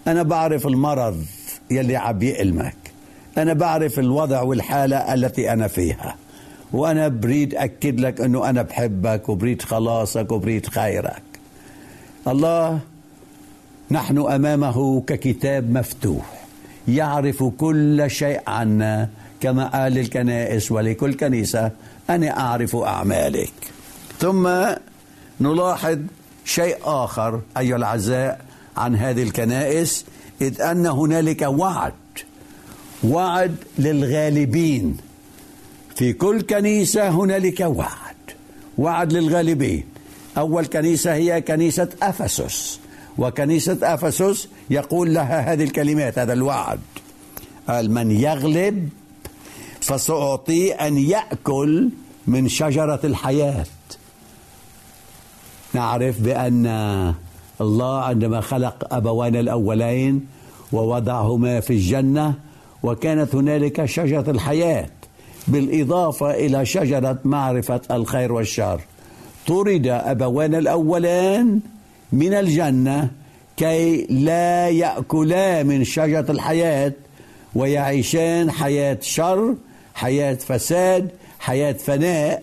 أنا 0.06 0.22
بعرف 0.22 0.66
المرض 0.66 1.24
يلي 1.70 1.96
عم 1.96 2.22
يألمك 2.22 2.76
أنا 3.38 3.52
بعرف 3.52 3.98
الوضع 3.98 4.42
والحالة 4.42 5.14
التي 5.14 5.52
أنا 5.52 5.68
فيها 5.68 6.16
وأنا 6.72 7.08
بريد 7.08 7.54
أكد 7.54 8.00
لك 8.00 8.20
أنه 8.20 8.50
أنا 8.50 8.62
بحبك 8.62 9.28
وبريد 9.28 9.62
خلاصك 9.62 10.32
وبريد 10.32 10.66
خيرك. 10.66 11.27
الله 12.28 12.80
نحن 13.90 14.18
أمامه 14.18 15.00
ككتاب 15.00 15.70
مفتوح 15.70 16.46
يعرف 16.88 17.42
كل 17.44 18.04
شيء 18.06 18.40
عنا 18.46 19.08
كما 19.40 19.66
قال 19.66 19.92
للكنائس 19.92 20.72
ولكل 20.72 21.14
كنيسة 21.14 21.70
أنا 22.10 22.40
أعرف 22.40 22.76
أعمالك. 22.76 23.52
ثم 24.20 24.48
نلاحظ 25.40 25.98
شيء 26.44 26.76
آخر 26.84 27.40
أيها 27.58 27.76
الأعزاء 27.76 28.40
عن 28.76 28.96
هذه 28.96 29.22
الكنائس 29.22 30.04
إذ 30.40 30.60
أن 30.60 30.86
هنالك 30.86 31.42
وعد 31.42 31.92
وعد 33.04 33.56
للغالبين. 33.78 34.96
في 35.96 36.12
كل 36.12 36.42
كنيسة 36.42 37.08
هنالك 37.08 37.60
وعد 37.60 38.16
وعد 38.78 39.12
للغالبين. 39.12 39.84
أول 40.38 40.66
كنيسة 40.66 41.14
هي 41.14 41.40
كنيسة 41.40 41.88
أفسس 42.03 42.81
وكنيسة 43.18 43.79
أفسس 43.83 44.48
يقول 44.70 45.14
لها 45.14 45.53
هذه 45.53 45.64
الكلمات 45.64 46.18
هذا 46.18 46.33
الوعد. 46.33 46.81
قال 47.68 47.90
من 47.90 48.11
يغلب 48.11 48.88
فسأعطيه 49.81 50.74
أن 50.74 50.98
يأكل 50.98 51.90
من 52.27 52.48
شجرة 52.48 53.01
الحياة. 53.05 53.66
نعرف 55.74 56.20
بأن 56.20 56.66
الله 57.61 58.01
عندما 58.01 58.40
خلق 58.40 58.94
أبوينا 58.94 59.40
الأولين 59.40 60.27
ووضعهما 60.72 61.61
في 61.61 61.72
الجنة 61.72 62.35
وكانت 62.83 63.35
هنالك 63.35 63.85
شجرة 63.85 64.31
الحياة 64.31 64.90
بالإضافة 65.48 66.31
إلى 66.31 66.66
شجرة 66.66 67.18
معرفة 67.24 67.81
الخير 67.90 68.33
والشر. 68.33 68.81
طرد 69.48 69.87
أبوانا 69.87 70.58
الأولان 70.58 71.61
من 72.12 72.34
الجنة 72.34 73.11
كي 73.56 74.06
لا 74.11 74.68
يأكلا 74.68 75.62
من 75.62 75.84
شجرة 75.84 76.30
الحياة 76.30 76.92
ويعيشان 77.54 78.50
حياة 78.50 78.98
شر 79.00 79.54
حياة 79.94 80.34
فساد 80.34 81.11
حياة 81.40 81.72
فناء. 81.72 82.42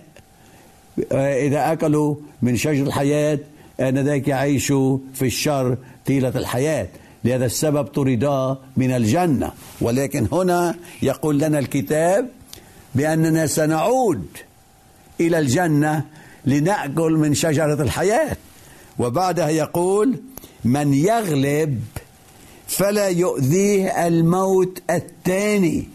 إذا 1.12 1.72
أكلوا 1.72 2.16
من 2.42 2.58
شجر 2.58 2.84
الحياة 2.88 3.40
آنذاك 3.80 4.28
يعيشوا 4.28 4.98
في 5.14 5.26
الشر 5.26 5.78
طيلة 6.08 6.34
الحياة. 6.36 6.88
لهذا 7.26 7.46
السبب 7.46 7.86
طردا 7.86 8.58
من 8.78 8.92
الجنة. 8.92 9.52
ولكن 9.82 10.28
هنا 10.32 10.76
يقول 11.02 11.40
لنا 11.40 11.60
الكتاب 11.60 12.28
بأننا 12.96 13.48
سنعود 13.48 14.26
إلى 15.20 15.40
الجنة 15.40 16.04
لنأكل 16.46 17.12
من 17.12 17.34
شجرة 17.34 17.82
الحياة. 17.82 18.38
وبعدها 19.00 19.50
يقول 19.50 20.20
من 20.66 20.94
يغلب 20.94 21.84
فلا 22.68 23.08
يؤذيه 23.08 24.08
الموت 24.08 24.82
الثاني. 24.90 25.88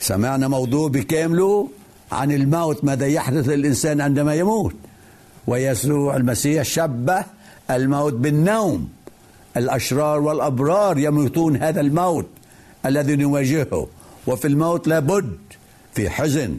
سمعنا 0.00 0.48
موضوع 0.48 0.88
بكامله 0.88 1.68
عن 2.12 2.32
الموت 2.32 2.84
ماذا 2.84 3.06
يحدث 3.06 3.48
للإنسان 3.48 4.00
عندما 4.00 4.34
يموت. 4.34 4.74
ويسوع 5.46 6.16
المسيح 6.16 6.62
شبه 6.62 7.24
الموت 7.70 8.12
بالنوم. 8.12 8.88
الأشرار 9.56 10.20
والأبرار 10.20 10.98
يموتون 10.98 11.56
هذا 11.56 11.80
الموت 11.80 12.26
الذي 12.86 13.16
نواجهه. 13.16 13.88
وفي 14.26 14.48
الموت 14.48 14.88
لابد 14.88 15.38
في 15.94 16.10
حزن 16.10 16.56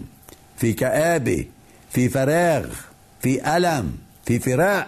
في 0.58 0.74
كآبة 0.74 1.46
في 1.92 2.10
فراغ 2.10 2.68
في 3.22 3.58
ألم 3.58 3.98
في 4.26 4.40
فراق. 4.40 4.88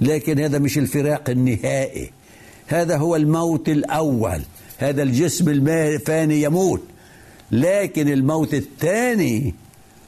لكن 0.00 0.38
هذا 0.38 0.58
مش 0.58 0.78
الفراق 0.78 1.30
النهائي. 1.30 2.12
هذا 2.66 2.96
هو 2.96 3.16
الموت 3.16 3.68
الأول. 3.68 4.42
هذا 4.78 5.02
الجسم 5.02 5.48
الفاني 5.48 6.42
يموت. 6.42 6.82
لكن 7.50 8.08
الموت 8.08 8.54
الثاني 8.54 9.54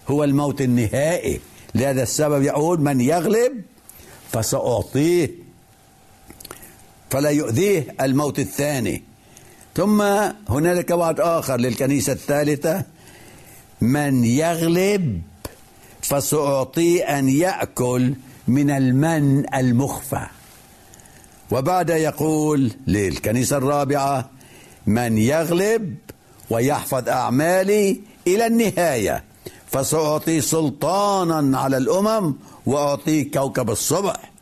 هو 0.08 0.24
الموت 0.24 0.60
النهائي. 0.60 1.40
لهذا 1.74 2.02
السبب 2.02 2.42
يقول 2.42 2.80
من 2.80 3.00
يغلب 3.00 3.52
فسأعطيه 4.32 5.30
فلا 7.10 7.30
يؤذيه 7.30 7.94
الموت 8.00 8.38
الثاني. 8.38 9.02
ثم 9.76 10.02
هنالك 10.48 10.90
وعد 10.90 11.20
آخر 11.20 11.56
للكنيسة 11.56 12.12
الثالثة. 12.12 12.84
من 13.80 14.24
يغلب 14.24 15.22
فسأعطيه 16.02 17.18
أن 17.18 17.28
يأكل 17.28 18.14
من 18.48 18.70
المن 18.70 19.54
المخفى. 19.54 20.26
وبعد 21.50 21.90
يقول 21.90 22.72
للكنيسة 22.86 23.56
الرابعة 23.56 24.30
من 24.86 25.18
يغلب 25.18 25.94
ويحفظ 26.50 27.08
أعمالي 27.08 28.00
إلى 28.26 28.46
النهاية 28.46 29.24
فسأعطي 29.66 30.40
سلطانا 30.40 31.58
على 31.58 31.76
الأمم 31.76 32.34
وأعطيه 32.66 33.30
كوكب 33.30 33.70
الصبح. 33.70 34.32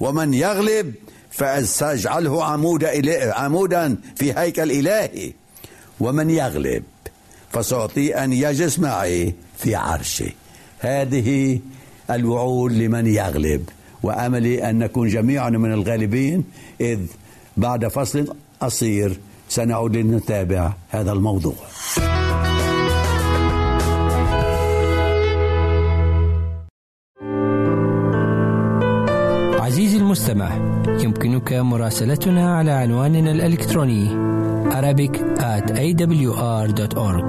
ومن 0.00 0.34
يغلب 0.34 0.94
فسأجعله 1.30 2.44
عمود 2.44 2.84
عمودا 3.32 3.96
في 4.16 4.38
هيكل 4.38 4.70
إلهي. 4.70 5.32
ومن 6.00 6.30
يغلب 6.30 6.82
فسأعطيه 7.52 8.24
أن 8.24 8.32
يجلس 8.32 8.78
معي 8.78 9.34
في 9.58 9.74
عرشي 9.74 10.36
هذه 10.78 11.60
الوعود 12.10 12.72
لمن 12.72 13.06
يغلب. 13.06 13.68
وأملي 14.02 14.70
أن 14.70 14.78
نكون 14.78 15.08
جميعا 15.08 15.50
من 15.50 15.72
الغالبين 15.72 16.44
إذ 16.80 17.00
بعد 17.56 17.88
فصل 17.88 18.34
قصير 18.60 19.18
سنعود 19.48 19.96
لنتابع 19.96 20.72
هذا 20.88 21.12
الموضوع. 21.12 21.54
عزيزي 29.60 29.96
المستمع 29.96 30.50
يمكنك 31.00 31.52
مراسلتنا 31.52 32.56
على 32.56 32.70
عنواننا 32.70 33.30
الإلكتروني 33.30 34.26
Arabic 34.66 35.14
at 35.38 35.66
awr.org 35.84 37.28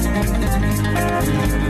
Thank 0.00 1.62
you. 1.62 1.67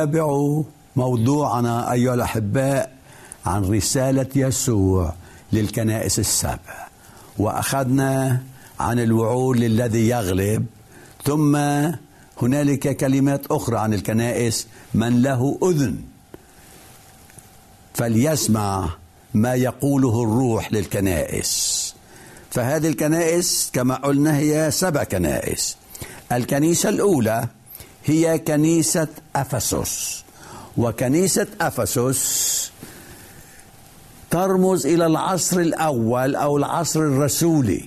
نتابع 0.00 0.62
موضوعنا 0.96 1.92
أيها 1.92 2.14
الأحباء 2.14 2.92
عن 3.46 3.64
رسالة 3.64 4.26
يسوع 4.36 5.14
للكنائس 5.52 6.18
السبع 6.18 6.88
وأخذنا 7.38 8.42
عن 8.80 8.98
الوعود 8.98 9.56
للذي 9.56 10.08
يغلب 10.08 10.66
ثم 11.24 11.56
هنالك 12.42 12.96
كلمات 12.96 13.46
أخرى 13.50 13.78
عن 13.78 13.94
الكنائس 13.94 14.66
من 14.94 15.22
له 15.22 15.58
أذن. 15.62 15.96
فليسمع 17.94 18.88
ما 19.34 19.54
يقوله 19.54 20.22
الروح 20.22 20.72
للكنائس. 20.72 21.94
فهذه 22.50 22.88
الكنائس 22.88 23.70
كما 23.72 23.94
قلنا 23.94 24.38
هي 24.38 24.70
سبع 24.70 25.04
كنائس. 25.04 25.76
الكنيسة 26.32 26.88
الأولى 26.88 27.48
هي 28.10 28.38
كنيسة 28.38 29.08
أفسس. 29.36 30.24
وكنيسة 30.76 31.46
أفسس 31.60 32.72
ترمز 34.30 34.86
إلى 34.86 35.06
العصر 35.06 35.60
الأول 35.60 36.36
أو 36.36 36.56
العصر 36.56 37.00
الرسولي. 37.00 37.84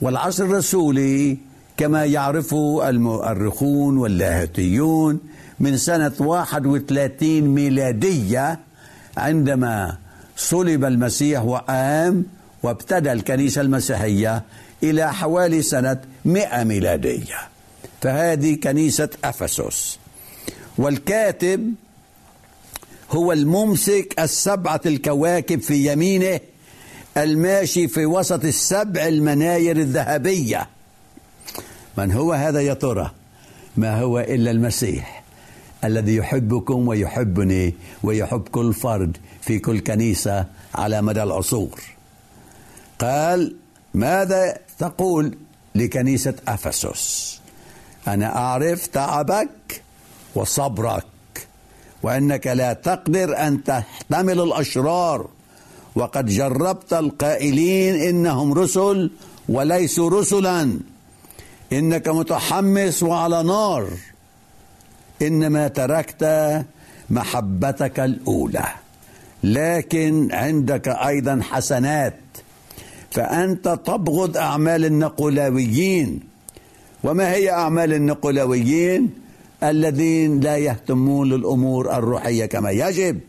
والعصر 0.00 0.44
الرسولي 0.44 1.38
كما 1.76 2.04
يعرفه 2.04 2.88
المؤرخون 2.88 3.98
واللاهوتيون 3.98 5.20
من 5.60 5.76
سنة 5.76 6.12
31 6.18 7.40
ميلادية 7.40 8.58
عندما 9.16 9.96
صلب 10.36 10.84
المسيح 10.84 11.42
وقام 11.42 12.24
وابتدى 12.62 13.12
الكنيسة 13.12 13.60
المسيحية 13.60 14.42
إلى 14.82 15.12
حوالي 15.12 15.62
سنة 15.62 16.00
100 16.24 16.64
ميلادية. 16.64 17.53
فهذه 18.04 18.54
كنيسة 18.54 19.08
أفسس. 19.24 19.98
والكاتب 20.78 21.74
هو 23.10 23.32
الممسك 23.32 24.14
السبعة 24.18 24.80
الكواكب 24.86 25.60
في 25.60 25.92
يمينه 25.92 26.40
الماشي 27.16 27.88
في 27.88 28.06
وسط 28.06 28.44
السبع 28.44 29.06
المناير 29.06 29.76
الذهبية. 29.76 30.68
من 31.98 32.12
هو 32.12 32.32
هذا 32.32 32.60
يا 32.60 32.74
ترى؟ 32.74 33.10
ما 33.76 34.00
هو 34.00 34.20
إلا 34.20 34.50
المسيح 34.50 35.22
الذي 35.84 36.16
يحبكم 36.16 36.88
ويحبني 36.88 37.74
ويحب 38.02 38.48
كل 38.48 38.74
فرد 38.74 39.16
في 39.42 39.58
كل 39.58 39.80
كنيسة 39.80 40.46
على 40.74 41.02
مدى 41.02 41.22
العصور. 41.22 41.80
قال 42.98 43.56
ماذا 43.94 44.58
تقول 44.78 45.38
لكنيسة 45.74 46.34
أفسس؟ 46.48 47.43
أنا 48.08 48.36
أعرف 48.36 48.86
تعبك 48.86 49.82
وصبرك 50.34 51.04
وأنك 52.02 52.46
لا 52.46 52.72
تقدر 52.72 53.46
أن 53.46 53.64
تحتمل 53.64 54.40
الأشرار. 54.40 55.28
وقد 55.96 56.26
جربت 56.26 56.92
القائلين 56.92 57.94
إنهم 57.94 58.52
رسل 58.54 59.10
وليسوا 59.48 60.10
رسلا. 60.10 60.78
إنك 61.72 62.08
متحمس 62.08 63.02
وعلى 63.02 63.42
نار. 63.42 63.88
إنما 65.22 65.68
تركت 65.68 66.24
محبتك 67.10 68.00
الأولى 68.00 68.66
لكن 69.44 70.32
عندك 70.32 70.88
أيضا 70.88 71.40
حسنات. 71.42 72.16
فأنت 73.10 73.68
تبغض 73.84 74.36
أعمال 74.36 74.84
النقلاويين. 74.84 76.33
وما 77.04 77.32
هي 77.32 77.50
أعمال 77.50 77.92
النقلاويين 77.92 79.10
الذين 79.62 80.40
لا 80.40 80.56
يهتمون 80.56 81.28
للأمور 81.28 81.98
الروحية 81.98 82.46
كما 82.46 82.70
يجب؟ 82.70 83.20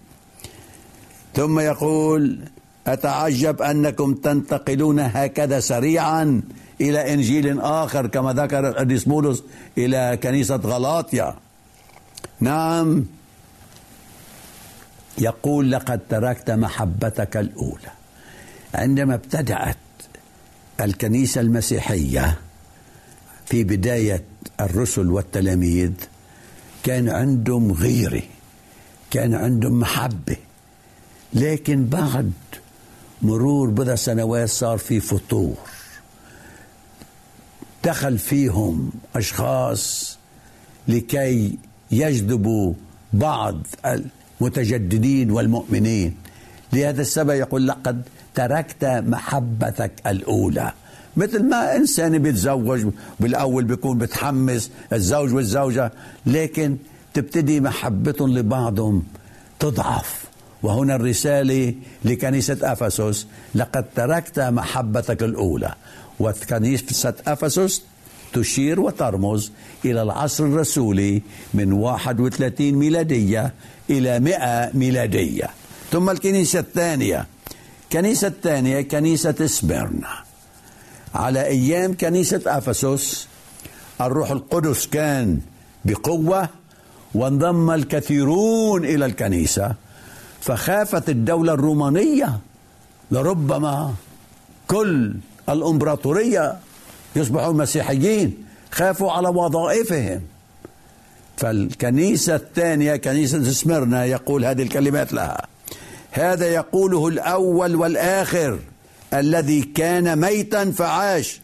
ثم 1.35 1.59
يقول 1.59 2.39
أتعجب 2.87 3.61
أنكم 3.61 4.13
تنتقلون 4.13 4.99
هكذا 4.99 5.59
سريعا 5.59 6.41
إلى 6.81 7.13
إنجيل 7.13 7.61
آخر 7.61 8.07
كما 8.07 8.33
ذكر 8.33 8.69
القديس 8.69 9.03
بولس 9.03 9.43
إلى 9.77 10.19
كنيسة 10.23 10.55
غلاطيا 10.55 11.35
نعم. 12.39 13.05
يقول 15.17 15.71
لقد 15.71 15.99
تركت 16.09 16.51
محبتك 16.51 17.37
الأولى. 17.37 17.91
عندما 18.73 19.15
ابتدأت 19.15 19.77
الكنيسة 20.81 21.41
المسيحية 21.41 22.37
في 23.45 23.63
بداية 23.63 24.23
الرسل 24.61 25.07
والتلاميذ 25.07 25.91
كان 26.83 27.09
عندهم 27.09 27.71
غيرة 27.71 28.23
كان 29.11 29.33
عندهم 29.33 29.79
محبة. 29.79 30.37
لكن 31.33 31.85
بعد 31.85 32.31
مرور 33.21 33.69
بضع 33.69 33.95
سنوات 33.95 34.49
صار 34.49 34.77
في 34.77 34.99
فتور 34.99 35.55
دخل 37.83 38.17
فيهم 38.17 38.91
أشخاص 39.15 40.17
لكي 40.87 41.57
يجذبوا 41.91 42.73
بعض 43.13 43.67
المتجددين 43.85 45.31
والمؤمنين. 45.31 46.15
لهذا 46.73 47.01
السبب 47.01 47.29
يقول 47.29 47.67
لقد 47.67 48.01
تركت 48.35 48.85
محبتك 48.85 49.91
الأولى. 50.07 50.73
مثل 51.17 51.49
ما 51.49 51.75
إنسان 51.75 52.17
بيتزوج 52.17 52.85
بالأول 53.19 53.63
بيكون 53.63 53.97
بتحمس 53.97 54.71
الزوج 54.93 55.33
والزوجة 55.33 55.91
لكن 56.25 56.77
تبتدي 57.13 57.59
محبتهم 57.59 58.37
لبعضهم 58.37 59.03
تضعف. 59.59 60.25
وهنا 60.63 60.95
الرسالة 60.95 61.73
لكنيسة 62.05 62.57
أفسس 62.61 63.27
لقد 63.55 63.85
تركت 63.95 64.39
محبتك 64.39 65.23
الأولى. 65.23 65.73
وكنيسة 66.19 67.13
أفسس 67.27 67.81
تشير 68.33 68.79
وترمز 68.79 69.51
إلى 69.85 70.01
العصر 70.01 70.45
الرسولي 70.45 71.21
من 71.53 71.73
31 71.73 72.75
ميلادية 72.75 73.53
إلى 73.89 74.19
100 74.19 74.71
ميلادية. 74.73 75.49
ثم 75.91 76.09
الكنيسة 76.09 76.59
الثانية. 76.59 77.25
كنيسة 77.91 78.27
الثانية 78.27 78.81
كنيسة 78.81 79.45
سميرنا 79.45 80.25
على 81.15 81.45
أيام 81.45 81.97
كنيسة 81.97 82.41
أفسس 82.47 83.27
الروح 84.01 84.31
القدس 84.31 84.87
كان 84.87 85.39
بقوة 85.85 86.49
وانضم 87.13 87.71
الكثيرون 87.71 88.85
إلى 88.85 89.05
الكنيسة 89.05 89.73
فخافت 90.41 91.09
الدولة 91.09 91.53
الرومانية 91.53 92.39
لربما 93.11 93.93
كل 94.67 95.13
الإمبراطورية 95.49 96.55
يصبحون 97.15 97.57
مسيحيين 97.57 98.45
خافوا 98.71 99.11
على 99.11 99.27
وظائفهم. 99.27 100.21
فالكنيسة 101.37 102.35
الثانية 102.35 102.95
كنيسة 102.95 103.51
سمرنا 103.51 104.05
يقول 104.05 104.45
هذه 104.45 104.61
الكلمات 104.61 105.13
لها 105.13 105.47
هذا 106.11 106.47
يقوله 106.47 107.07
الأول 107.07 107.75
والآخر. 107.75 108.59
الذي 109.19 109.61
كان 109.61 110.19
ميتا 110.19 110.71
فعاش. 110.71 111.41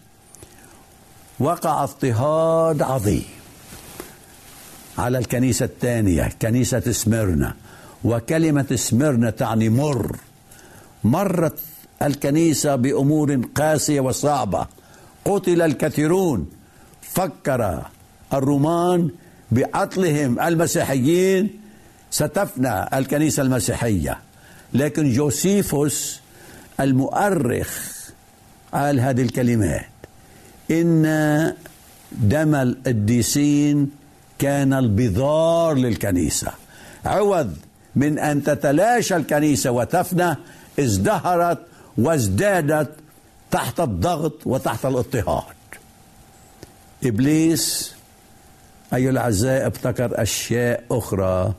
وقع 1.39 1.83
اضطهاد 1.83 2.81
عظيم 2.81 3.23
على 4.97 5.17
الكنيسة 5.17 5.65
الثانية 5.65 6.29
كنيسة 6.41 6.91
سمرنا 6.91 7.55
وكلمة 8.03 8.75
سمرنا 8.75 9.29
تعني 9.29 9.69
مر. 9.69 10.17
مرت 11.03 11.59
الكنيسة 12.01 12.75
بأمور 12.75 13.41
قاسية 13.55 13.99
وصعبة. 13.99 14.67
قتل 15.25 15.61
الكثيرون. 15.61 16.49
فكر 17.01 17.85
الرومان 18.33 19.09
بقتلهم 19.51 20.39
المسيحيين. 20.39 21.59
ستفنى 22.11 22.97
الكنيسة 22.97 23.43
المسيحية. 23.43 24.19
لكن 24.73 25.11
جوسيفوس 25.11 26.20
المؤرخ 26.79 27.91
قال 28.73 28.99
هذه 28.99 29.21
الكلمات 29.21 29.85
إن 30.71 31.53
دم 32.11 32.55
القديسين 32.55 33.91
كان 34.39 34.73
البذار 34.73 35.73
للكنيسة. 35.73 36.51
عوض 37.05 37.57
من 37.95 38.19
أن 38.19 38.43
تتلاشى 38.43 39.15
الكنيسة 39.15 39.71
وتفنى 39.71 40.35
ازدهرت 40.79 41.57
وازدادت 41.97 42.89
تحت 43.51 43.79
الضغط 43.79 44.33
وتحت 44.45 44.85
الاضطهاد. 44.85 45.55
إبليس 47.03 47.93
أيها 48.93 49.09
الأعزاء 49.09 49.65
ابتكر 49.65 50.21
أشياء 50.21 50.83
أخرى 50.91 51.53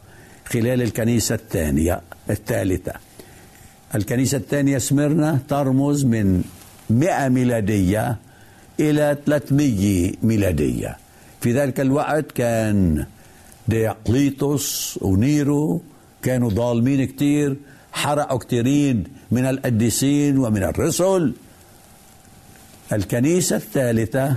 خلال 0.45 0.83
الكنيسة 0.83 1.35
الثانية 1.35 2.01
الثالثة. 2.31 2.93
الكنيسة 3.95 4.36
الثانية 4.38 4.78
سمرنا 4.78 5.38
ترمز 5.49 6.05
من 6.05 6.45
100 6.90 7.28
ميلادية 7.28 8.16
إلى 8.80 9.16
300 9.26 10.12
ميلادية. 10.22 10.97
في 11.40 11.53
ذلك 11.53 11.80
الوقت 11.80 12.32
كان 12.32 13.07
ديقليطس 13.68 14.99
ونيرو 15.03 15.82
كانوا 16.22 16.51
ظالمين 16.51 17.05
كتير 17.05 17.57
حرقوا 17.93 18.38
كتيرين 18.38 19.05
من 19.30 19.47
القديسين 19.47 20.38
ومن 20.38 20.62
الرسل. 20.62 21.34
الكنيسة 22.93 23.57
الثالثة 23.57 24.36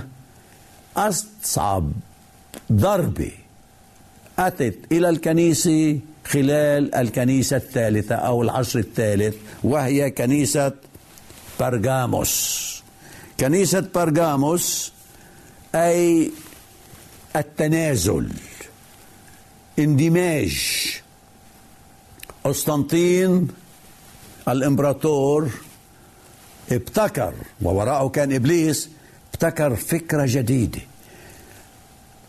أصعب 0.96 1.92
ضربة 2.72 3.30
أتت 4.38 4.78
إلى 4.92 5.08
الكنيسة 5.08 6.00
خلال 6.26 6.94
الكنيسة 6.94 7.56
الثالثة 7.56 8.14
أو 8.14 8.42
العصر 8.42 8.78
الثالث 8.78 9.36
وهي 9.62 10.10
كنيسة 10.10 10.72
برغاموس 11.60 12.66
كنيسة 13.40 13.88
برغاموس 13.94 14.92
أي 15.74 16.30
التنازل 17.36 18.28
اندماج. 19.78 20.56
قسطنطين 22.44 23.48
الإمبراطور 24.48 25.50
ابتكر 26.72 27.34
ووراءه 27.62 28.08
كان 28.08 28.32
إبليس 28.32 28.90
ابتكر 29.34 29.76
فكرة 29.76 30.24
جديدة. 30.26 30.80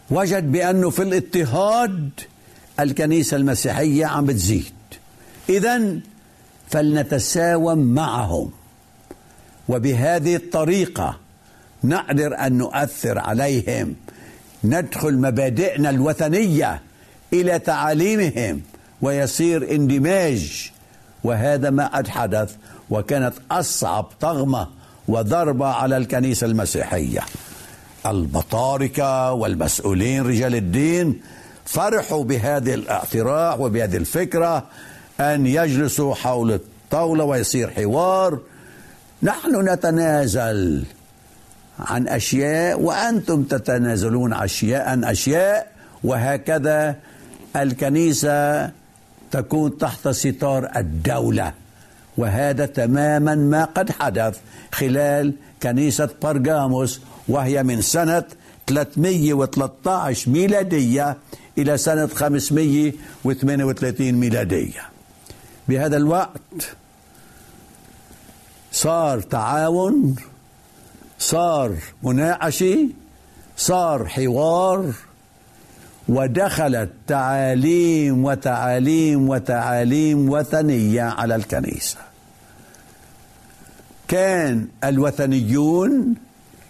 وجد 0.09 0.51
بأنه 0.51 0.89
في 0.89 1.01
الاضطهاد 1.03 2.09
الكنيسة 2.79 3.37
المسيحية 3.37 4.05
عم 4.05 4.25
بتزيد. 4.25 4.73
اذا 5.49 5.99
فلنتساوم 6.69 7.77
معهم. 7.77 8.51
وبهذه 9.69 10.35
الطريقة 10.35 11.17
نقدر 11.83 12.39
أن 12.39 12.57
نؤثر 12.57 13.19
عليهم. 13.19 13.95
ندخل 14.63 15.17
مبادئنا 15.17 15.89
الوثنية 15.89 16.81
إلى 17.33 17.59
تعاليمهم 17.59 18.61
ويصير 19.01 19.71
اندماج. 19.71 20.71
وهذا 21.23 21.69
ما 21.69 21.87
قد 21.87 22.07
حدث 22.07 22.55
وكانت 22.89 23.33
أصعب 23.51 24.03
طغمة 24.21 24.67
وضربة 25.07 25.65
على 25.65 25.97
الكنيسة 25.97 26.47
المسيحية. 26.47 27.21
البطاركه 28.05 29.31
والمسؤولين 29.31 30.23
رجال 30.23 30.55
الدين 30.55 31.21
فرحوا 31.67 32.23
بهذه 32.23 32.73
الاعتراع 32.73 33.55
وبهذه 33.55 33.97
الفكرة 33.97 34.65
أن 35.19 35.47
يجلسوا 35.47 36.15
حول 36.15 36.51
الطاولة 36.51 37.23
ويصير 37.23 37.69
حوار. 37.69 38.39
نحن 39.23 39.69
نتنازل 39.69 40.83
عن 41.79 42.07
أشياء 42.07 42.81
وأنتم 42.81 43.43
تتنازلون 43.43 44.33
أشياء 44.33 44.89
عن 44.89 45.03
أشياء 45.03 45.71
وهكذا 46.03 46.95
الكنيسة 47.55 48.69
تكون 49.31 49.77
تحت 49.77 50.07
ستار 50.07 50.69
الدولة. 50.75 51.53
وهذا 52.17 52.65
تماما 52.65 53.35
ما 53.35 53.65
قد 53.65 53.91
حدث 53.91 54.37
خلال 54.71 55.33
كنيسة 55.63 56.09
برغاموس 56.21 57.01
وهي 57.27 57.63
من 57.63 57.81
سنة 57.81 58.23
313 58.67 60.29
ميلادية 60.29 61.17
إلى 61.57 61.77
سنة 61.77 62.07
538 62.07 64.11
ميلادية. 64.11 64.81
بهذا 65.67 65.97
الوقت 65.97 66.75
صار 68.71 69.21
تعاون 69.21 70.15
صار 71.19 71.75
مناقشه 72.03 72.87
صار 73.57 74.07
حوار 74.07 74.93
ودخلت 76.09 76.89
تعاليم 77.07 78.25
وتعاليم 78.25 79.29
وتعاليم 79.29 80.29
وثنية 80.29 81.01
على 81.01 81.35
الكنيسة. 81.35 81.97
كان 84.07 84.67
الوثنيون 84.83 86.15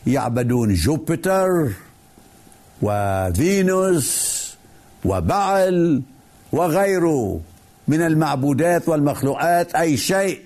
يعبدون 0.08 0.74
جوبيتر 0.74 1.70
وفينوس 2.82 4.47
وبعل 5.08 6.02
وغيره 6.52 7.40
من 7.88 8.02
المعبودات 8.02 8.90
والمخلوقات 8.90 9.76
أي 9.76 9.98
شيء 9.98 10.42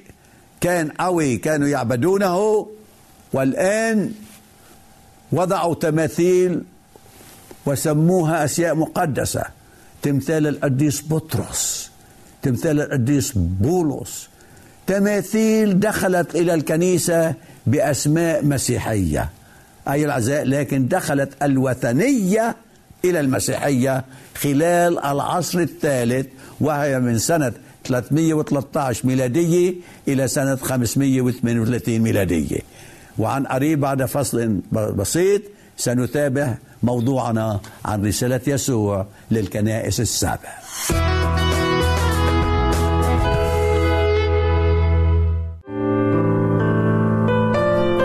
كان 0.61 0.89
قوي 0.89 1.37
كانوا 1.37 1.67
يعبدونه. 1.67 2.67
والآن 3.33 4.11
وضعوا 5.31 5.75
تماثيل 5.75 6.61
وسموها 7.65 8.45
أشياء 8.45 8.75
مقدسة 8.75 9.43
تمثال 10.01 10.47
القديس 10.47 11.03
بطرس 11.09 11.91
تمثال 12.41 12.81
القديس 12.81 13.31
بولس. 13.35 14.29
تماثيل 14.87 15.79
دخلت 15.79 16.35
إلى 16.35 16.53
الكنيسة 16.53 17.33
بأسماء 17.67 18.45
مسيحية 18.45 19.29
أي 19.87 20.05
العزاء 20.05 20.43
لكن 20.43 20.87
دخلت 20.87 21.43
الوثنية 21.43 22.55
إلى 23.05 23.19
المسيحية 23.19 24.05
خلال 24.37 24.99
العصر 24.99 25.59
الثالث 25.59 26.27
وهي 26.61 26.99
من 26.99 27.17
سنة 27.17 27.51
313 27.83 29.07
ميلادية 29.07 29.73
إلى 30.07 30.27
سنة 30.27 30.55
538 30.55 31.99
ميلادية. 31.99 32.59
وعن 33.17 33.45
قريب 33.45 33.79
بعد 33.79 34.05
فصل 34.05 34.59
بسيط 34.71 35.41
سنتابع 35.77 36.57
موضوعنا 36.83 37.59
عن 37.85 38.05
رسالة 38.05 38.41
يسوع 38.47 39.05
للكنائس 39.31 39.99
السبع 39.99 40.39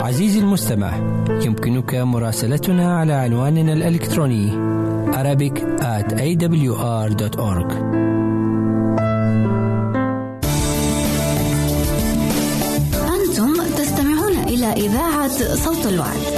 عزيزي 0.02 0.38
المستمع 0.40 0.96
يمكنك 1.28 1.94
مراسلتنا 1.94 2.98
على 2.98 3.12
عنواننا 3.12 3.72
الإلكتروني 3.72 4.52
Arabic 5.16 5.56
at 5.80 6.08
awr.org 6.12 7.70
إذاعة 14.76 15.54
صوت 15.54 15.86
الوعد. 15.86 16.35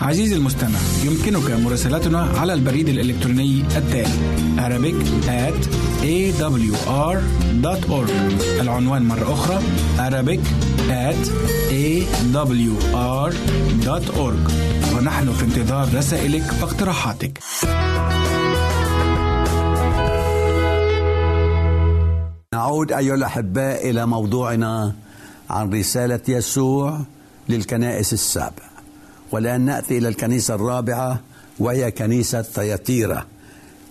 عزيزي 0.00 0.36
المستمع 0.36 0.78
يمكنك 1.04 1.50
مراسلتنا 1.50 2.20
على 2.20 2.54
البريد 2.54 2.88
الإلكتروني 2.88 3.64
التالي 3.76 4.40
Arabic 4.56 4.94
at 5.28 5.66
awr.org 6.02 8.10
العنوان 8.60 9.02
مرة 9.02 9.32
أخرى 9.32 9.60
Arabic 9.98 10.40
at 10.90 11.28
awr.org 11.70 13.30
ونحن 14.96 15.32
في 15.32 15.44
انتظار 15.44 15.94
رسائلك 15.94 16.44
واقتراحاتك. 16.62 17.38
نعود 22.54 22.92
أيها 22.92 23.14
الأحباء 23.14 23.90
إلى 23.90 24.06
موضوعنا 24.06 24.92
عن 25.50 25.70
رسالة 25.72 26.20
يسوع 26.28 27.00
للكنائس 27.48 28.12
السابع 28.12 28.69
والآن 29.32 29.60
نأتي 29.60 29.98
إلى 29.98 30.08
الكنيسة 30.08 30.54
الرابعة 30.54 31.20
وهي 31.58 31.90
كنيسة 31.90 32.42
ثياتيرا 32.42 33.24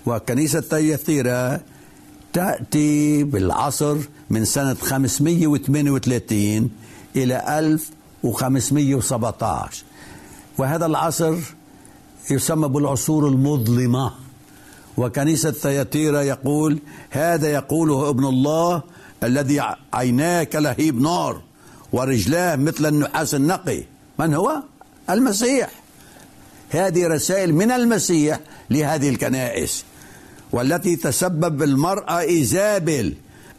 وكنيسة 0.06 0.62
ثياتيرا 0.62 1.60
تأتي 2.34 3.24
بالعصر 3.24 3.98
من 4.30 4.46
سنة 4.46 4.74
538 4.74 6.70
إلى 7.16 7.60
1517 7.60 9.84
وهذا 10.58 10.86
العصر 10.86 11.36
يسمى 12.32 12.68
بالعصور 12.68 13.28
المظلمة. 13.28 14.12
وكنيسة 14.98 15.52
ثياتيرا 15.52 16.22
يقول 16.22 16.80
هذا 17.10 17.48
يقوله 17.48 18.10
ابن 18.10 18.26
الله 18.26 18.82
الذي 19.24 19.62
عيناه 19.94 20.44
كلهيب 20.44 21.02
نار 21.02 21.42
ورجلاه 21.94 22.56
مثل 22.56 22.86
النحاس 22.86 23.36
النقي. 23.36 23.84
من 24.20 24.34
هو؟ 24.34 24.62
المسيح. 25.10 25.70
هذه 26.70 27.07
رسائل 27.07 27.53
من 27.53 27.72
المسيح 27.72 28.39
لهذه 28.70 29.10
الكنائس 29.10 29.86
والتي 30.51 30.95
تسبب 30.95 31.64
المرأة 31.64 32.20
إيزابل 32.20 33.14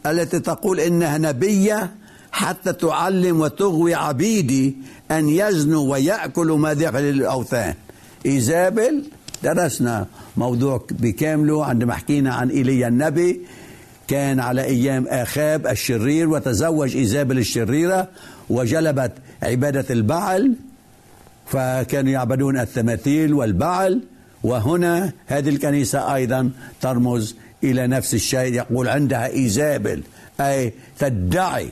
التي 0.05 0.39
تقول 0.39 0.79
إنها 0.79 1.17
نبية 1.17 1.91
حتى 2.31 2.73
تعلم 2.73 3.41
وتغوي 3.41 3.95
عبيدي 3.95 4.75
أن 5.11 5.29
يزنوا 5.29 5.91
ويأكلوا 5.91 6.57
ما 6.57 6.73
دخل 6.73 6.99
الأوثان 6.99 7.73
إيزابل 8.25 9.03
درسنا 9.43 10.05
موضوع 10.37 10.85
بكامله 10.91 11.65
عندما 11.65 11.93
حكينا 11.93 12.33
عن 12.33 12.49
إيليا 12.49 12.87
النبي. 12.87 13.41
كان 14.07 14.39
على 14.39 14.63
أيام 14.63 15.07
آخاب 15.07 15.67
الشرير 15.67 16.29
وتزوج 16.29 16.95
إيزابل 16.95 17.37
الشريرة 17.37 18.07
وجلبت 18.49 19.11
عبادة 19.43 19.85
البعل. 19.89 20.55
فكانوا 21.51 22.11
يعبدون 22.11 22.59
التماثيل 22.59 23.33
والبعل 23.33 24.01
وهنا 24.43 25.13
هذه 25.27 25.49
الكنيسة 25.49 26.15
أيضا 26.15 26.51
ترمز 26.81 27.35
إلى 27.63 27.87
نفس 27.87 28.13
الشيء 28.13 28.53
يقول 28.53 28.87
عندها 28.87 29.27
إيزابل 29.27 30.03
أي 30.41 30.73
تدعي 30.99 31.69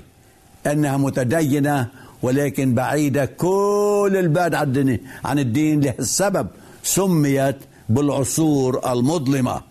أنها 0.68 0.98
متدينة 0.98 1.88
ولكن 2.22 2.74
بعيدة 2.74 3.26
كل 3.26 4.16
البعد 4.16 4.56
عن 5.26 5.40
الدين, 5.40 5.80
للسبب 5.80 6.48
سميت 6.84 7.56
بالعصور 7.90 8.92
المظلمة. 8.92 9.62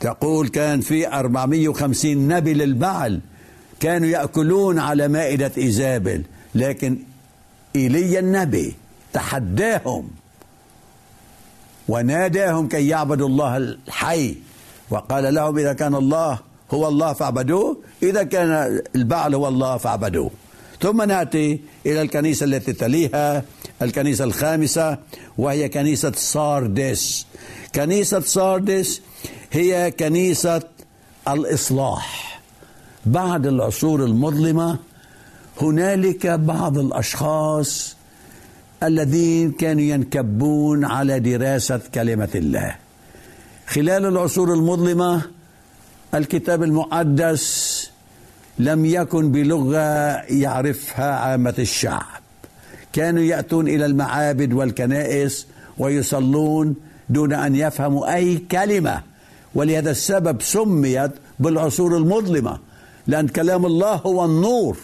تقول 0.00 0.48
كان 0.48 0.80
في 0.80 1.08
450 1.08 2.28
نبي 2.28 2.54
للبعل 2.54 3.20
كانوا 3.80 4.08
يأكلون 4.08 4.78
على 4.78 5.08
مائدة 5.08 5.52
إيزابل 5.58 6.22
لكن 6.54 6.98
إيليا 7.76 8.20
النبي 8.20 8.74
تحداهم. 9.12 10.10
وناداهم 11.88 12.68
كي 12.68 12.88
يعبدوا 12.88 13.28
الله 13.28 13.56
الحي. 13.56 14.36
وقال 14.90 15.34
لهم 15.34 15.58
إذا 15.58 15.72
كان 15.72 15.94
الله 15.94 16.38
هو 16.70 16.88
الله 16.88 17.12
فاعبدوه 17.12 17.76
إذا 18.02 18.22
كان 18.22 18.80
البعل 18.96 19.34
هو 19.34 19.48
الله 19.48 19.76
فاعبدوه. 19.76 20.30
ثم 20.80 21.02
نأتي 21.02 21.60
إلى 21.86 22.02
الكنيسة 22.02 22.44
التي 22.44 22.72
تليها 22.72 23.44
الكنيسة 23.82 24.24
الخامسة 24.24 24.98
وهي 25.38 25.68
كنيسة 25.68 26.12
ساردس. 26.12 27.26
كنيسة 27.74 28.20
ساردس 28.20 29.00
هي 29.52 29.90
كنيسة 29.90 30.62
الإصلاح. 31.28 32.40
بعد 33.06 33.46
العصور 33.46 34.04
المظلمة 34.04 34.78
هنالك 35.60 36.26
بعض 36.26 36.78
الأشخاص 36.78 37.96
الذين 38.82 39.52
كانوا 39.52 39.82
ينكبون 39.82 40.84
على 40.84 41.20
دراسة 41.20 41.80
كلمة 41.94 42.28
الله. 42.34 42.76
خلال 43.66 44.06
العصور 44.06 44.54
المظلمة 44.54 45.22
الكتاب 46.14 46.62
المقدس 46.62 47.90
لم 48.58 48.84
يكن 48.84 49.32
بلغة 49.32 49.78
يعرفها 50.22 51.14
عامة 51.14 51.54
الشعب. 51.58 52.22
كانوا 52.92 53.22
يأتون 53.22 53.68
إلى 53.68 53.86
المعابد 53.86 54.52
والكنائس 54.52 55.46
ويصلون 55.78 56.74
دون 57.08 57.32
أن 57.32 57.54
يفهموا 57.54 58.14
أي 58.14 58.36
كلمة 58.36 59.02
ولهذا 59.54 59.90
السبب 59.90 60.42
سميت 60.42 61.10
بالعصور 61.38 61.96
المظلمة 61.96 62.58
لأن 63.06 63.28
كلام 63.28 63.66
الله 63.66 63.94
هو 63.94 64.24
النور. 64.24 64.76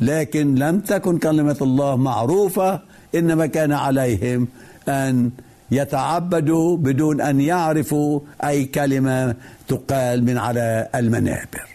لكن 0.00 0.54
لم 0.54 0.80
تكن 0.80 1.18
كلمة 1.18 1.56
الله 1.62 1.96
معروفة 1.96 2.80
إنما 3.14 3.46
كان 3.46 3.72
عليهم 3.72 4.48
أن 4.88 5.30
يتعبدوا 5.70 6.76
بدون 6.76 7.20
أن 7.20 7.40
يعرفوا 7.40 8.20
أي 8.44 8.64
كلمة 8.64 9.34
تقال 9.68 10.24
من 10.24 10.38
على 10.38 10.88
المنابر. 10.94 11.68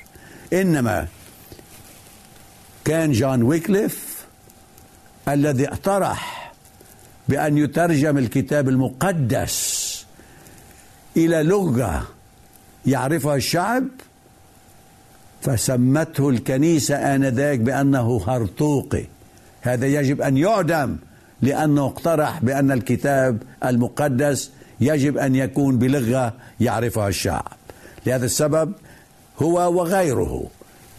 إنما 0.54 1.08
كان 2.86 3.12
جون 3.12 3.44
ويكليف 3.44 4.26
الذي 5.28 5.68
اقترح 5.68 6.54
بأن 7.30 7.58
يترجم 7.58 8.18
الكتاب 8.18 8.70
المقدس 8.70 9.80
إلى 11.18 11.44
لغة 11.44 12.08
يعرفها 12.86 13.36
الشعب 13.36 13.84
فسمته 15.42 16.30
الكنيسة 16.30 16.96
آنذاك 16.96 17.60
بأنه 17.60 18.22
هرطوقي 18.28 19.06
هذا 19.62 19.88
يجب 19.88 20.22
أن 20.22 20.38
يعدم 20.38 20.96
لأنه 21.42 21.86
اقترح 21.86 22.44
بأن 22.44 22.72
الكتاب 22.72 23.44
المقدس 23.66 24.52
يجب 24.82 25.18
أن 25.18 25.36
يكون 25.36 25.78
بلغة 25.78 26.34
يعرفها 26.60 27.08
الشعب. 27.08 27.48
لهذا 28.06 28.26
السبب 28.26 28.74
هو 29.42 29.80
وغيره 29.80 30.48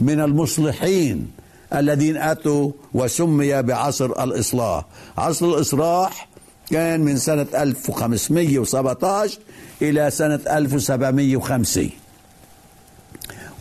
من 0.01 0.21
المصلحين 0.21 1.31
الذين 1.75 2.17
أتوا 2.17 2.73
وسمي 2.95 3.63
بعصر 3.63 4.25
الإصلاح. 4.25 4.85
عصر 5.19 5.47
الإصلاح 5.47 6.29
كان 6.71 7.01
من 7.01 7.17
سنة 7.17 7.47
1517 7.55 9.39
إلى 9.83 10.11
سنة 10.11 10.41
1750 10.51 11.91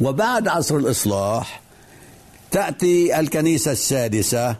وبعد 0.01 0.47
عصر 0.47 0.75
الإصلاح 0.75 1.61
تأتي 2.51 3.19
الكنيسة 3.19 3.71
السادسة 3.71 4.55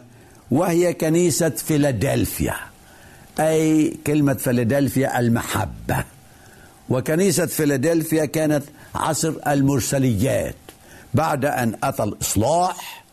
وهي 0.50 0.92
كنيسة 0.92 1.48
فيلادلفيا. 1.48 2.54
أي 3.40 3.96
كلمة 4.06 4.34
فيلادلفيا 4.34 5.18
المحبة. 5.20 6.04
وكنيسة 6.88 7.46
فيلادلفيا 7.46 8.24
كانت 8.24 8.64
عصر 8.94 9.32
المرسليات. 9.46 10.54
بعد 11.14 11.44
أن 11.44 11.74
أتى 11.82 12.02
الإصلاح 12.02 13.04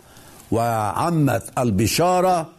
وعمت 0.51 1.43
البشارة 1.57 2.49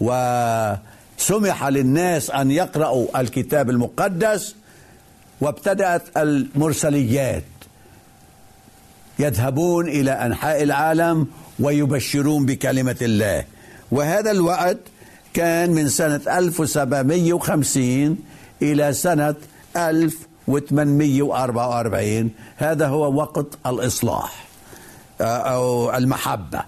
وسمح 0.00 1.66
للناس 1.66 2.30
أن 2.30 2.50
يقرأوا 2.50 3.20
الكتاب 3.20 3.70
المقدس 3.70 4.54
وابتدأت 5.40 6.02
المرسليات. 6.16 7.44
يذهبون 9.18 9.88
إلى 9.88 10.10
أنحاء 10.10 10.62
العالم 10.62 11.26
ويبشرون 11.60 12.46
بكلمة 12.46 12.96
الله. 13.02 13.44
وهذا 13.90 14.30
الوقت 14.30 14.78
كان 15.34 15.70
من 15.70 15.88
سنة 15.88 16.20
1750 16.38 18.18
إلى 18.62 18.92
سنة 18.92 19.34
1844 19.76 22.30
هذا 22.56 22.86
هو 22.86 23.14
وقت 23.14 23.46
الإصلاح 23.66 24.44
أو 25.20 25.96
المحبة. 25.96 26.62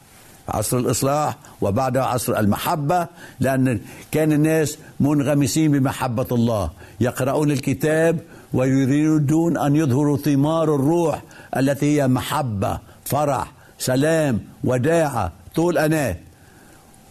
عصر 0.48 0.78
الإصلاح 0.78 1.36
وبعدها 1.60 2.02
عصر 2.02 2.38
المحبة 2.38 3.06
لأن 3.40 3.80
كان 4.10 4.32
الناس 4.32 4.78
منغمسين 5.00 5.72
بمحبة 5.72 6.26
الله 6.32 6.70
يقرؤون 7.00 7.50
الكتاب 7.50 8.20
ويريدون 8.52 9.58
أن 9.58 9.76
يظهروا 9.76 10.16
ثمار 10.16 10.74
الروح 10.74 11.22
التي 11.56 12.00
هي 12.00 12.08
محبة 12.08 12.78
فرح 13.04 13.52
سلام 13.78 14.40
وداعة 14.64 15.32
طول 15.54 15.78
أناة. 15.78 16.16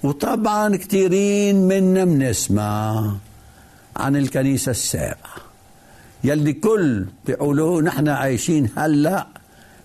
وطبعا 0.03 0.75
كثيرين 0.75 1.67
منا 1.67 2.05
بنسمع 2.05 3.11
عن 3.97 4.15
الكنيسة 4.15 4.69
السابعة. 4.71 5.35
يلي 6.23 6.53
كل 6.53 7.05
بيقولوا 7.25 7.81
نحن 7.81 8.07
عايشين 8.07 8.69
هلأ 8.77 9.27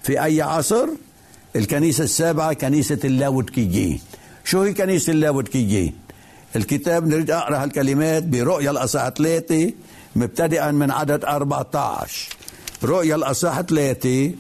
في 0.03 0.25
أي 0.25 0.43
عصر؟ 0.43 0.89
الكنيسة 1.57 2.05
السابعة 2.05 2.53
كنيسة 2.53 2.99
اللاودكيين 3.05 4.01
شو 4.45 4.63
هي 4.63 4.75
كنيسة 4.75 5.13
اللاودكيين 5.13 5.93
الكتاب 6.57 7.07
نريد 7.07 7.31
أقرأ 7.31 7.57
هالكلمات 7.63 8.23
برؤيا 8.23 8.71
الأصحاح 8.71 9.09
ثلاثة 9.09 9.73
مبتدئا 10.17 10.71
من 10.71 10.91
عدد 10.91 11.25
14 11.25 12.29
رؤيا 12.85 13.15
الأصحاح 13.15 13.61
ثلاثة 13.61 14.33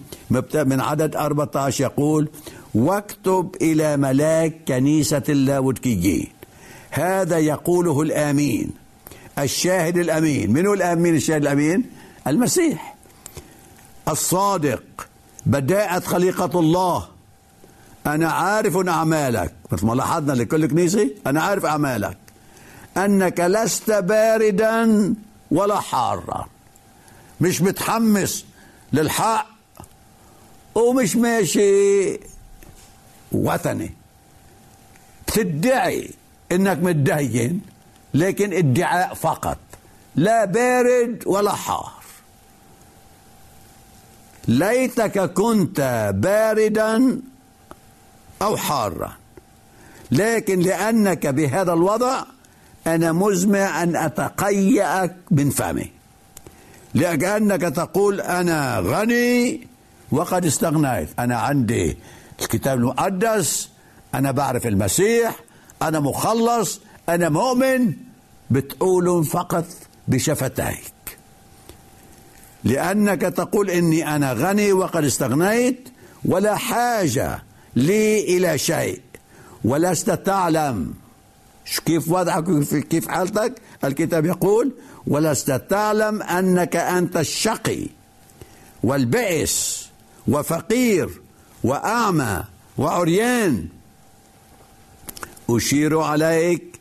من 0.55 0.80
عدد 0.80 1.16
14 1.16 1.85
يقول 1.85 2.28
واكتب 2.74 3.57
إلى 3.62 3.97
ملاك 3.97 4.55
كنيسة 4.68 5.22
اللاودكيين 5.28 6.28
هذا 6.91 7.39
يقوله 7.39 8.03
الآمين. 8.03 8.70
الشاهد 9.39 9.99
الأمين. 9.99 10.53
من 10.53 10.66
هو 10.66 10.74
الأمين؟ 10.74 11.14
الشاهد 11.14 11.43
الأمين؟ 11.43 11.85
المسيح. 12.26 12.97
الصادق. 14.09 14.82
بداءة 15.47 16.01
خليقة 16.01 16.61
الله. 16.61 17.09
أنا 18.07 18.30
عارف 18.30 18.76
أعمالك. 18.89 19.55
مثل 19.72 19.87
ما 19.87 19.95
لاحظنا 19.95 20.32
لكل 20.32 20.66
كنيسة 20.66 21.11
أنا 21.26 21.43
عارف 21.43 21.64
أعمالك. 21.64 22.18
أنك 22.97 23.41
لست 23.41 23.91
باردا 23.91 25.14
ولا 25.51 25.80
حارا. 25.80 26.47
مش 27.41 27.62
متحمس 27.62 28.45
للحق 28.93 29.47
ومش 30.74 31.16
ماشي 31.16 32.20
وطني. 33.32 33.91
بتدعي 35.28 36.11
إنك 36.53 36.78
متدين 36.82 37.61
لكن 38.14 38.53
ادعاء 38.53 39.14
فقط. 39.14 39.59
لا 40.16 40.45
بارد 40.45 41.22
ولا 41.26 41.53
حار. 41.53 41.93
ليتك 44.49 45.32
كنت 45.32 46.11
باردا 46.14 47.20
أو 48.43 48.57
حارا. 48.57 49.12
لكن 50.11 50.61
لأنك 50.61 51.26
بهذا 51.26 51.72
الوضع 51.72 52.24
أنا 52.87 53.12
مزمع 53.12 53.82
أن 53.82 53.97
أتقيأك 53.97 55.16
من 55.30 55.51
فمي 55.51 55.93
لانك 56.95 57.61
تقول 57.61 58.20
أنا 58.20 58.78
غني 58.78 59.66
وقد 60.11 60.47
استغنيت. 60.47 61.09
أنا 61.18 61.36
عندي 61.36 61.97
الكتاب 62.42 62.78
المقدس 62.78 63.68
أنا 64.14 64.30
بعرف 64.30 64.66
المسيح 64.66 65.36
أنا 65.82 66.01
مخلص 66.01 66.80
أنا 67.09 67.28
مؤمن. 67.28 67.92
بتقول 68.51 69.24
فقط 69.24 69.66
بشفتيك. 70.09 71.18
لأنك 72.64 73.20
تقول 73.20 73.70
إني 73.70 74.16
أنا 74.16 74.32
غني 74.32 74.72
وقد 74.72 75.05
استغنيت 75.05 75.88
ولا 76.24 76.57
حاجة 76.57 77.42
لي 77.76 78.36
إلى 78.36 78.59
شيء. 78.59 79.01
ولست 79.64 80.11
تعلم. 80.11 80.95
كيف 81.86 82.09
وضعك 82.09 82.45
كيف 82.62 83.09
حالتك؟ 83.09 83.55
الكتاب 83.84 84.26
يقول 84.26 84.72
ولست 85.07 85.50
تعلم 85.70 86.22
أنك 86.22 86.76
أنت 86.76 87.16
الشقي 87.16 87.86
والبئس 88.82 89.88
وفقير 90.28 91.20
وأعمى 91.64 92.44
وعريان. 92.78 93.68
أشير 95.50 96.00
عليك 96.00 96.80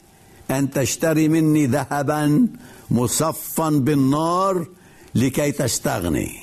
أن 0.51 0.71
تشتري 0.71 1.28
مني 1.28 1.65
ذهبا 1.65 2.47
مصفا 2.91 3.69
بالنار 3.69 4.67
لكي 5.15 5.51
تستغني 5.51 6.39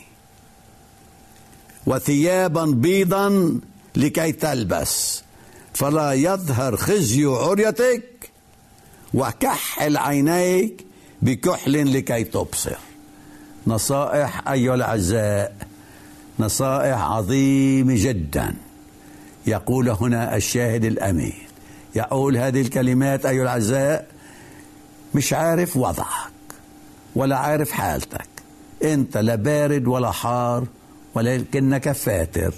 وثيابا 1.86 2.64
بيضا 2.64 3.60
لكي 3.96 4.32
تلبس. 4.32 5.22
فلا 5.74 6.12
يظهر 6.12 6.76
خزي 6.76 7.24
عريتك 7.24 8.30
وكحل 9.14 9.96
عينيك 9.96 10.86
بكحل 11.22 11.96
لكي 11.96 12.24
تبصر. 12.24 12.78
نصائح 13.66 14.48
أيها 14.48 14.74
الأعزاء 14.74 15.56
نصائح 16.38 16.98
عظيمة 17.02 17.94
جدا. 17.96 18.54
يقول 19.46 19.88
هنا 19.88 20.36
الشاهد 20.36 20.84
الأمين. 20.84 21.38
يقول 21.94 22.36
هذه 22.36 22.60
الكلمات 22.60 23.26
أيها 23.26 23.42
الأعزاء 23.42 24.06
مش 25.14 25.32
عارف 25.32 25.76
وضعك 25.76 26.32
ولا 27.14 27.36
عارف 27.36 27.70
حالتك. 27.70 28.28
أنت 28.84 29.16
لا 29.16 29.34
بارد 29.34 29.86
ولا 29.86 30.10
حار 30.10 30.66
ولكنك 31.14 31.92
فاتر 31.92 32.54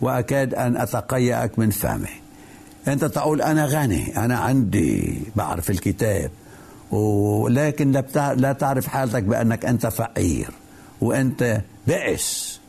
وأكاد 0.00 0.54
أن 0.54 0.76
أتقيأك 0.76 1.58
من 1.58 1.70
فمي 1.70 2.08
أنت 2.88 3.04
تقول 3.04 3.42
أنا 3.42 3.66
غني 3.66 4.16
أنا 4.16 4.38
عندي 4.38 5.22
بعرف 5.36 5.70
الكتاب. 5.70 6.30
ولكن 6.92 7.92
لا. 7.92 8.34
لا 8.34 8.52
تعرف 8.52 8.86
حالتك 8.86 9.22
بأنك 9.22 9.64
أنت 9.64 9.86
فقير 9.86 10.50
وأنت 11.00 11.60
بئس. 11.86 12.60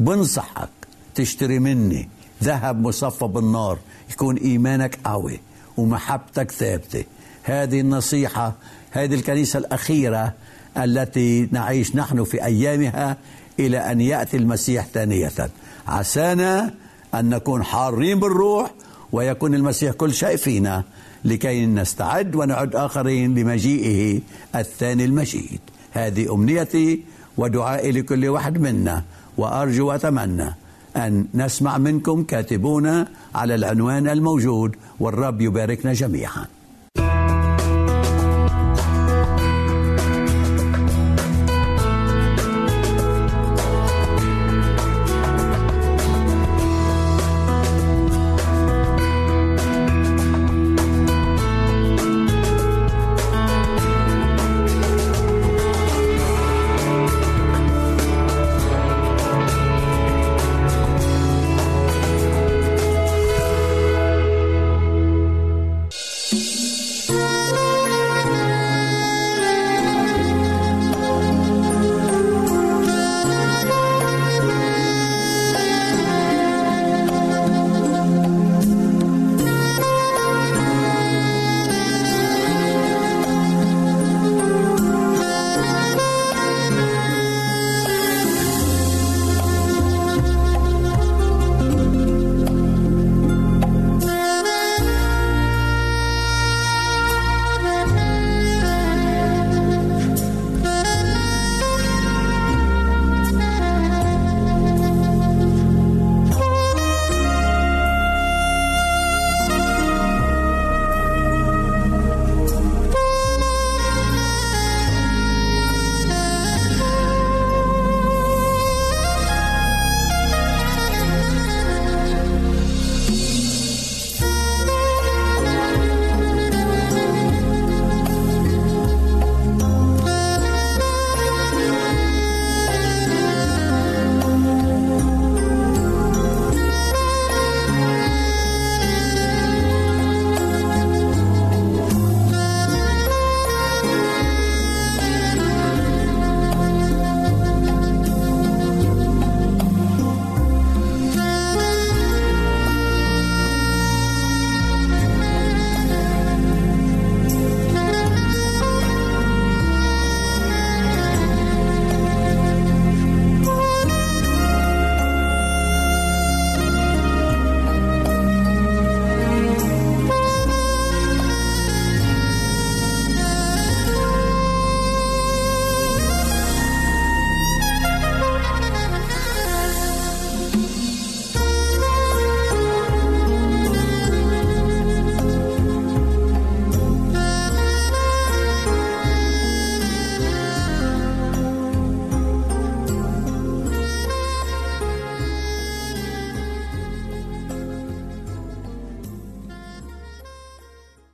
بنصحك 0.00 0.68
تشتري 1.14 1.58
مني 1.58 2.08
ذهب 2.42 2.80
مصفى 2.80 3.24
بالنار 3.24 3.78
يكون 4.10 4.36
إيمانك 4.36 4.98
قوي 5.04 5.40
ومحبتك 5.76 6.50
ثابتة. 6.50 7.04
هذه 7.42 7.80
النصيحة 7.80 8.52
هذه 8.90 9.14
الكنيسة 9.14 9.58
الأخيرة 9.58 10.32
التي 10.76 11.48
نعيش 11.52 11.96
نحن 11.96 12.24
في 12.24 12.44
أيامها 12.44 13.16
إلى 13.60 13.78
أن 13.78 14.00
يأتي 14.00 14.36
المسيح 14.36 14.86
ثانية. 14.86 15.32
عسانا 15.88 16.74
أن 17.14 17.28
نكون 17.28 17.62
حارين 17.62 18.20
بالروح 18.20 18.70
ويكون 19.12 19.54
المسيح 19.54 19.92
كل 19.92 20.14
شيء 20.14 20.36
فينا. 20.36 20.84
لكي 21.24 21.66
نستعد 21.66 22.34
ونعد 22.34 22.76
آخرين 22.76 23.34
لمجيئه 23.34 24.20
الثاني 24.56 25.04
المجيد. 25.04 25.60
هذه 25.92 26.34
أمنيتي 26.34 27.02
ودعائي 27.36 27.92
لكل 27.92 28.28
واحد 28.28 28.58
منا 28.58 29.02
وأرجو 29.36 29.88
وأتمنى 29.88 30.54
أن 30.96 31.26
نسمع 31.34 31.78
منكم 31.78 32.22
كاتبونا 32.22 33.08
على 33.34 33.54
العنوان 33.54 34.08
الموجود 34.08 34.76
والرب 35.00 35.40
يباركنا 35.40 35.92
جميعاً. 35.92 36.46